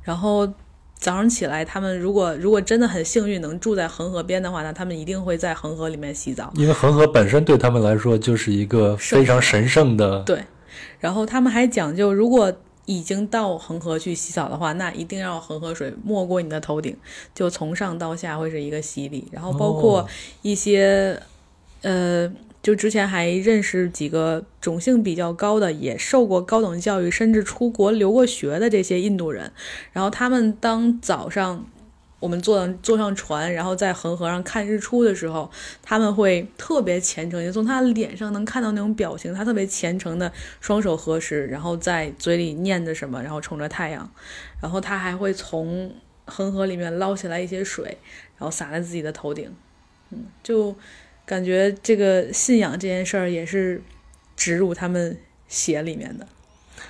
[0.03, 0.47] 然后
[0.95, 6.53] 早上起来，他们如果如果真的很幸运能住在恒河边的话，那他们一定会在恒河里面洗澡。
[6.57, 10.22] 因为恒河本身对他们来说就是一个非常神圣的。
[10.24, 10.43] 对，
[10.99, 12.53] 然后他们还讲究，如果
[12.87, 16.97] 已经到恒河去洗澡的话，那一定要恒河水没过你的头顶，
[17.35, 19.29] 就从上到下会是一个洗礼。
[19.31, 20.09] 然后包括
[20.41, 21.20] 一些，
[21.83, 22.26] 呃，
[22.69, 29.51] 就之前还认识几个种姓比较高的，也受过高等教育，甚至出国留过学的这些印度人。
[29.95, 31.64] 然后他们当早上。
[32.21, 35.49] 我们坐坐上船，然后在恒河上看日出的时候，
[35.85, 44.11] 他们会特别虔诚，也从他脸上能看到那种表情，他特别虔诚的双手合十，然后在嘴里念着什么，然后冲着太阳，
[44.61, 45.95] 然后他还会从
[46.25, 47.97] 恒河里面捞起来一些水，
[48.37, 49.55] 然后洒在自己的头顶，
[50.11, 50.75] 嗯，就
[51.29, 53.83] 感觉这个信仰这件事儿也是
[54.35, 55.14] 植入他们
[55.47, 56.26] 血里面的。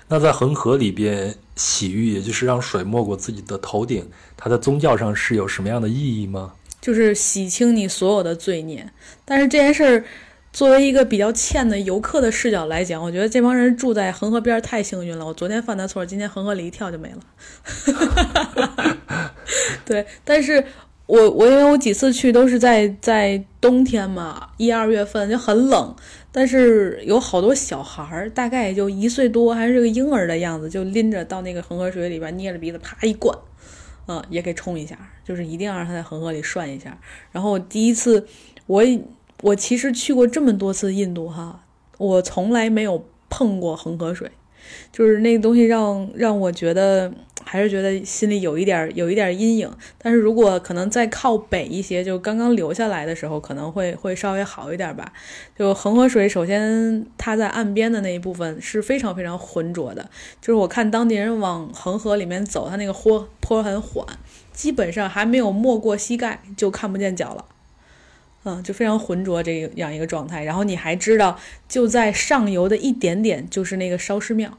[0.06, 6.52] 那在恒河里边洗浴，也就是让水没过自己的头顶，它在宗教上是有什么样的意义吗？
[6.80, 8.88] 就是洗清你所有的罪孽。
[9.24, 10.04] 但是这件事儿，
[10.52, 15.26] 作为一个比较欠的游客的视角来讲，我觉得这帮人住在恒河边太幸运了。
[15.26, 17.18] 我昨天犯的错，今天恒河里一跳就没了。
[19.84, 20.64] 对，但是
[21.08, 25.96] 我我因为我几次去都是在在冬天嘛，一二月份就很冷。
[26.30, 33.34] 但是有好多小孩儿，大概也就一岁多，还是个婴儿的样子，就拎着到那个恒河水里边，捏着鼻子啪一灌，
[34.06, 36.96] 嗯，也给冲一下，就是一定要让他在恒河里涮一下。
[37.32, 38.26] 然后第一次，
[38.66, 38.84] 我
[39.40, 41.64] 我其实去过这么多次印度哈，
[41.96, 44.30] 我从来没有碰过恒河水，
[44.92, 47.10] 就是那个东西让让我觉得。
[47.50, 55.10] 还是觉得心里有一点有一点阴影，但是如果可能再靠北一些，就刚刚流下来的时候，可能会会稍微好一点吧。
[55.58, 60.10] 就恒河水，首先它在岸边的那一部分是非常非常浑浊的，
[60.42, 64.04] 就是我看当地人往恒河里面走，它那个坡坡很缓，
[64.52, 67.46] 基本上还没有没过膝盖就看不见脚了，
[68.44, 70.44] 嗯，就非常浑浊这样一个状态。
[70.44, 74.58] 然后你还知道，就在上游的一点点就是那个烧尸庙，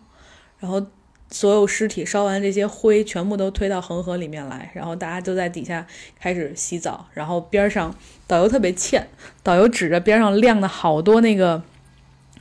[0.59, 0.87] 然后。
[1.31, 5.85] 所有尸体烧完，这些灰全部都推到恒河里面来，然后大家就在底下
[6.19, 7.05] 开始洗澡。
[7.13, 7.93] 然后边上
[8.25, 9.07] 导游特别欠，
[9.43, 11.61] 导游指着边上晾的好多那个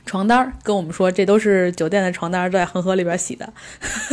[0.05, 3.53] 床单，跟我们说这都是酒店的床单，在恒河里边洗的。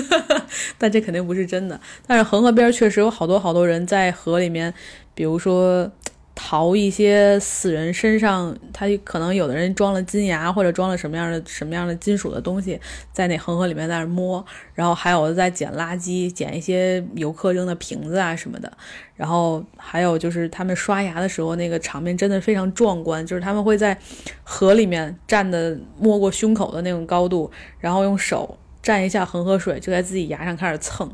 [0.78, 1.80] 但这肯定不是真的。
[2.06, 4.74] 但是恒河边确实有好多好多人在河里面，
[5.14, 5.90] 比如说。
[6.38, 12.78] 淘一些死人身上，他可能有的人装了金牙或者装了什么样的什么样的金属的东西，
[13.10, 18.70] 在那恒河里面在那摸，然后还有在捡垃圾，捡一些游客扔的瓶子啊什么的，
[19.16, 23.98] 然后还有就是他们刷牙的时候，那个场面真的非常壮观，就是他们会在
[24.44, 31.10] 河里面站的没过胸口的那种高度，然后用手蘸一下恒河水，就在自己牙上开始蹭，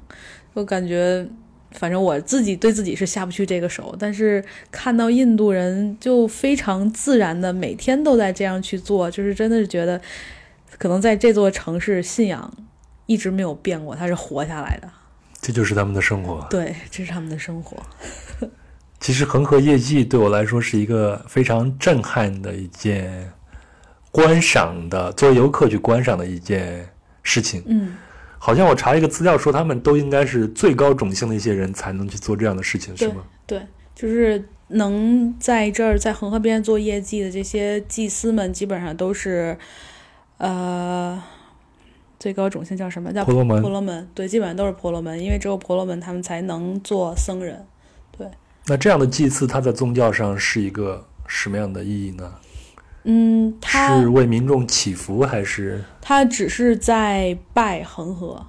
[0.55, 1.25] 我感觉。
[1.75, 10.01] 反正我自己对自己是下不去这个手，但是看到印度人就非常自然的每天都在这样去做，就是真的是觉得，
[10.79, 12.53] 可能在这座城市信仰
[13.07, 14.89] 一直没有变过，它是活下来的。
[15.41, 16.47] 这就是他们的生活。
[16.51, 17.77] 对，这是他们的生活。
[19.01, 23.33] 其实恒河夜祭对我来说是一个非常震撼的一件
[24.13, 26.89] 观赏的，作为游客去观赏的一件
[27.23, 27.63] 事情。
[27.67, 27.97] 嗯。
[28.45, 33.23] 好像我查一个资料说，他们都应该是最高种姓的一些人才能去做这样的事情，是吗？
[33.47, 33.65] 对，
[33.95, 39.57] 就是能在这儿在恒河边做业绩的这些祭司们，基本上都是，
[40.39, 41.23] 呃，
[42.19, 43.13] 最高种姓叫什么？
[43.13, 43.63] 叫婆罗门。
[43.63, 47.65] 婆罗门，对，基本上都是婆罗门，因为只有婆罗门他们才能做僧人。
[48.19, 48.27] 对。
[48.67, 52.33] 那这样的祭祀，它在宗教上是一个什么样的意义呢？
[53.05, 55.83] 嗯，他是为民众祈福还是？
[56.01, 58.47] 他只是在拜恒河，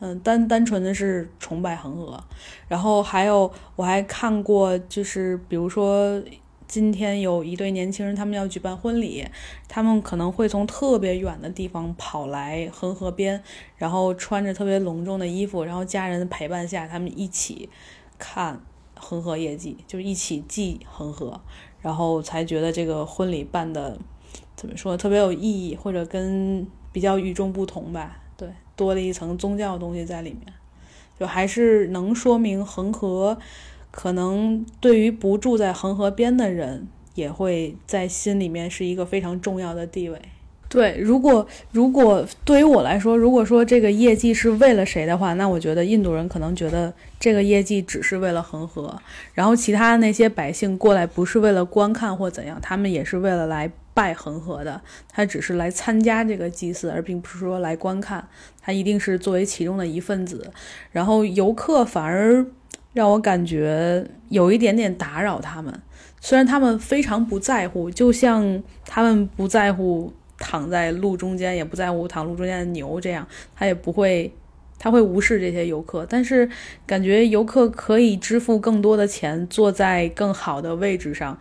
[0.00, 2.22] 嗯，单单纯的是崇拜恒河。
[2.68, 6.22] 然后还有，我还看过，就是比如说
[6.68, 9.26] 今天有一对年轻人，他们要举办婚礼，
[9.68, 13.42] 他们可能会从特别远的地方跑来恒河边，
[13.76, 17.70] 然后穿着特别隆重的衣服，然后家人的陪伴下，他们一起
[18.18, 18.60] 看
[18.94, 21.40] 恒河夜祭，就是一起祭恒河。
[21.86, 23.96] 然后才觉得这个婚礼办的
[24.56, 28.18] 怎么说特别有意义，或者跟比较与众不同吧？
[28.36, 30.52] 对，多了一层宗教的东西在里面，
[31.16, 33.38] 就还是能说明恒河
[33.92, 40.20] 可能对于不住在恒河边的人，也会在心里面是一个非常重要的地位。
[40.68, 49.00] 对，如果如果对于我来说，如果说这个业绩是为了谁的话，那我觉得印度人可能觉得这个业绩只是为了恒河，
[49.32, 58.26] 然后其他那些百姓过来不是为了观看或怎样，他们也是为了来拜恒河的，他只是来参加这个祭祀，而并不是说来观看，
[58.60, 60.50] 他一定是作为其中的一份子。
[60.90, 62.44] 然后游客反而
[62.92, 65.80] 让我感觉有一点点打扰他们，
[66.20, 74.32] 虽然他们非常不在乎，就像他们不在乎躺在路中间，也不在乎躺路中间的牛这样，他也不会。
[74.78, 76.46] 他会无视这些游客，但是
[76.86, 81.40] 感觉游客可以支付更多的钱，坐在更好的位置上，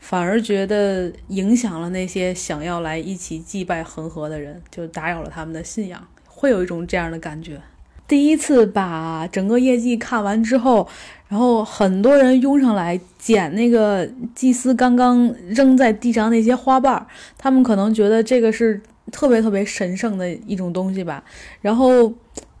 [0.00, 7.60] 反而觉得影响了那些想要来一起祭拜恒河的人，就打扰了他们的信仰，会有一种这样的感觉。
[8.06, 10.86] 第一次把整个业绩看完之后，
[11.28, 18.80] 然后很多人拥上来捡那个祭司刚刚扔在地上那些花瓣儿，他们可能觉得这个是
[19.10, 21.24] 特别特别神圣的一种东西吧，
[21.60, 22.12] 然后。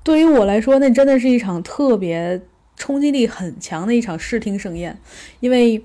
[0.06, 2.40] 对于我来说，那真的是一场特别
[2.76, 4.96] 冲击力很强的一场视听盛宴，
[5.40, 5.84] 因为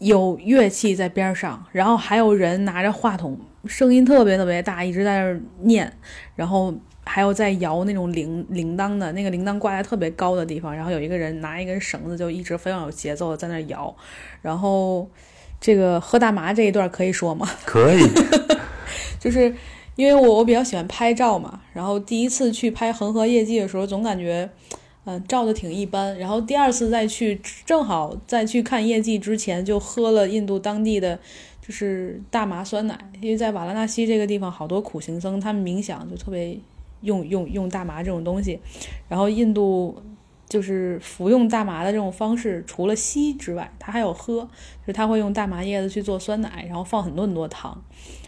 [0.00, 5.90] 有乐器在边上，然后还有人拿着话筒，声音特别特别大，一直在那儿念，
[6.36, 6.74] 然后
[7.08, 13.96] 还有在摇那种铃铃铛的那个铃铛挂在特别高的地方，然后有一个人拿一根绳子，就一直非常有节奏的在那儿摇，
[14.42, 15.08] 然后
[15.60, 17.48] 这个喝大麻这一段可以说吗？
[17.64, 18.02] 可以，
[19.18, 19.54] 就是。
[19.98, 24.48] 因为我我比较喜欢拍照嘛，然后第一次去拍恒河夜祭的时候，总感觉，
[25.06, 26.16] 嗯，照的挺一般。
[26.16, 31.18] 然后第二次再去，正好在去看夜祭之前，就喝了印度当地的，
[31.60, 32.96] 就是大麻酸奶。
[33.20, 36.56] 因为在瓦拉纳西这个地方，好多苦行僧他们冥想就特别
[37.00, 38.58] 用用用大麻这种东西。
[39.08, 40.02] 然后印度
[40.48, 44.42] 就是服用大麻的这种方式，除了吸之外，他还有喝，
[44.80, 47.82] 就是他会用大麻叶子去做酸奶，然后放很多很多糖，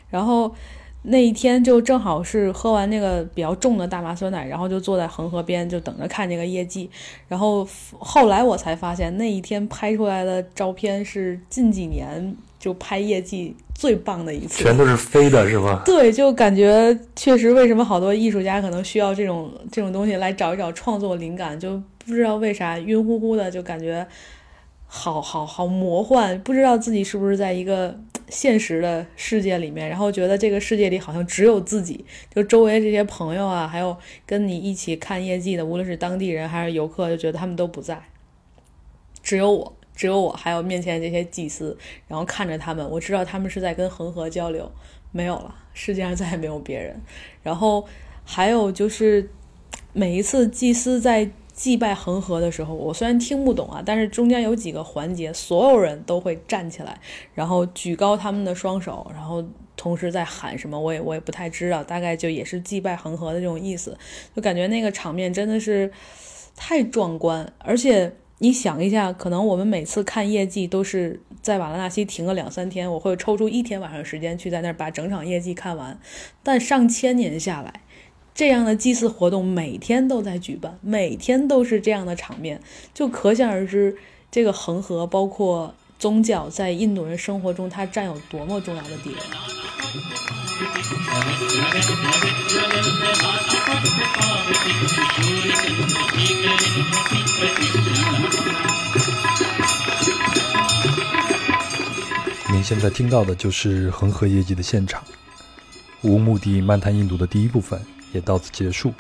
[0.09, 0.55] 然后。
[1.03, 6.91] 那一天就正好是喝完那个比较重的大麻酸奶，然后就坐在恒河边，就等着看这个夜绩。
[7.27, 7.67] 然后
[7.99, 14.63] 后来我才发现，那一天拍出来的照片是近几年就拍夜绩最棒的一次。
[14.63, 15.83] 全都是飞的，是吧？
[15.87, 24.07] 对，就感觉确实，为什么好多艺术家可能需要这种这种东西来找一找创作灵感，就不知道为啥晕乎乎的，就感觉
[24.87, 27.99] 好好好魔幻，不知道自己是不是在一个。
[28.31, 32.05] 现实的世界里面，然后觉得这个世界里好像只有自己，
[32.35, 38.01] 就周围这些朋友啊，还有跟你一起看业绩的，无论是当地人还是游客，就觉得他们都不在，
[39.23, 41.77] 只有我，只有我，还有面前这些祭司，
[42.07, 44.71] 然后看着他们，我知道他们是在跟恒河交流，
[45.13, 47.01] 没有了，世界上再也没有别人。
[47.43, 47.85] 然后
[48.25, 49.29] 还有就是
[49.93, 51.31] 每一次祭司在。
[51.61, 56.99] 祭拜恒河的时候，我虽然听不懂啊，但是中间有几个环节，所有人都会站起来，
[57.35, 59.45] 然后举高他们的双手，然后
[59.77, 63.95] 同时在喊什么，我也我也不太知道，大概就也是祭拜恒河的这种意思。
[64.35, 65.93] 就感觉那个场面真的是
[66.57, 76.01] 太壮观，而且你想一下，可能我们每次看夜祭都是在瓦拉纳西停个两三天，我会抽出一天晚上时间去在那儿把整场夜祭看完，
[76.43, 77.83] 但上千年下来。
[78.41, 82.59] 这样的祭祀活动每天都在举办，每天都是这样的场面，
[82.95, 83.95] 就可想而知，
[84.31, 89.17] 这个恒河包括宗教在印度人生活中它占有多么重要的地位。
[102.51, 105.05] 您现在听到的就是恒河业绩的现场，
[106.01, 107.79] 无目的漫谈印度的第一部分。
[108.13, 108.93] 也到此结束。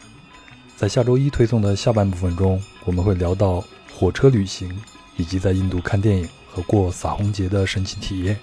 [0.77, 3.63] 在下周一推送的下半部分中，我们会聊到
[3.95, 4.75] 火车旅行，
[5.17, 8.39] 以及在印度看电影和过撒红节的神奇体验，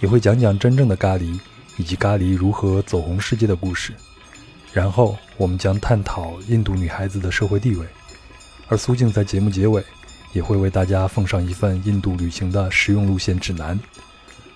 [0.00, 1.38] 也会讲讲真正的咖喱
[1.76, 3.92] 以及咖喱如何走红世界的故事。
[4.72, 7.86] 然后，我们将探讨印度女孩子的社会地位。
[8.68, 9.82] 而苏静在节目结尾
[10.34, 13.80] 也会为大家奉上一份印度旅行的实用路线指南。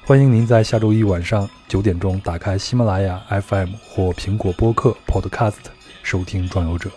[0.05, 5.55] 欢迎您在下周一晚上九点钟打开喜马拉雅 FM 或苹果播客 Podcast
[6.03, 6.91] 收听《壮游者》。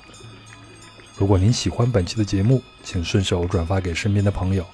[1.16, 4.66] 如果您喜欢本期的节目，请顺手转发给身边的朋友。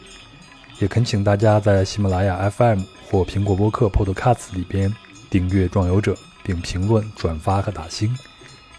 [0.79, 4.95] 也恳请大家在喜马拉雅 FM 或苹果播客 Podcast 里边
[5.29, 8.17] 订阅《壮游者》，并评论、转发和打星。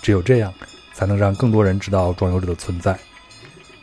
[0.01, 0.53] 只有这样，
[0.95, 2.99] 才能让更多人知道《壮游者》的存在。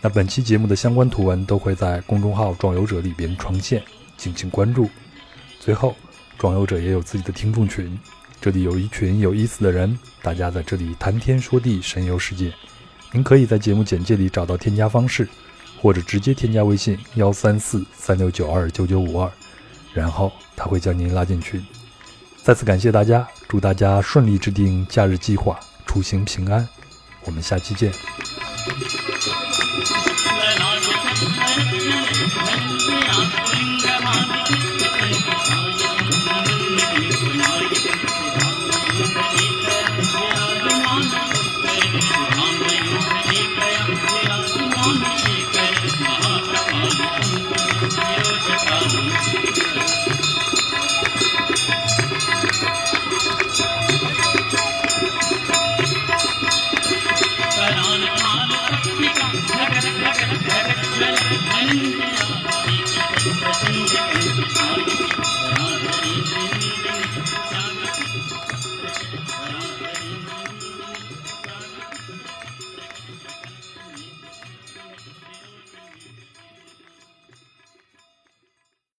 [0.01, 3.83] 那本期节目的相关图文都会在公众号《壮游者》里边呈现，
[4.17, 4.89] 敬请关注。
[5.59, 5.95] 最后，
[6.37, 7.99] 装游者也有自己的听众群，
[8.39, 12.53] 这里有一群有意思的人，大家在这里谈天说地，神游世界。
[13.11, 15.27] 您可以在节目简介里找到添加方式，
[15.81, 19.29] 或者直接添加微信幺三四三六九二九九五二，
[19.93, 21.63] 然后他会将您拉进群。
[22.41, 26.67] 再次感谢大家，祝大家顺利制定假日计划，出行平安。
[27.25, 27.91] 我们下期见。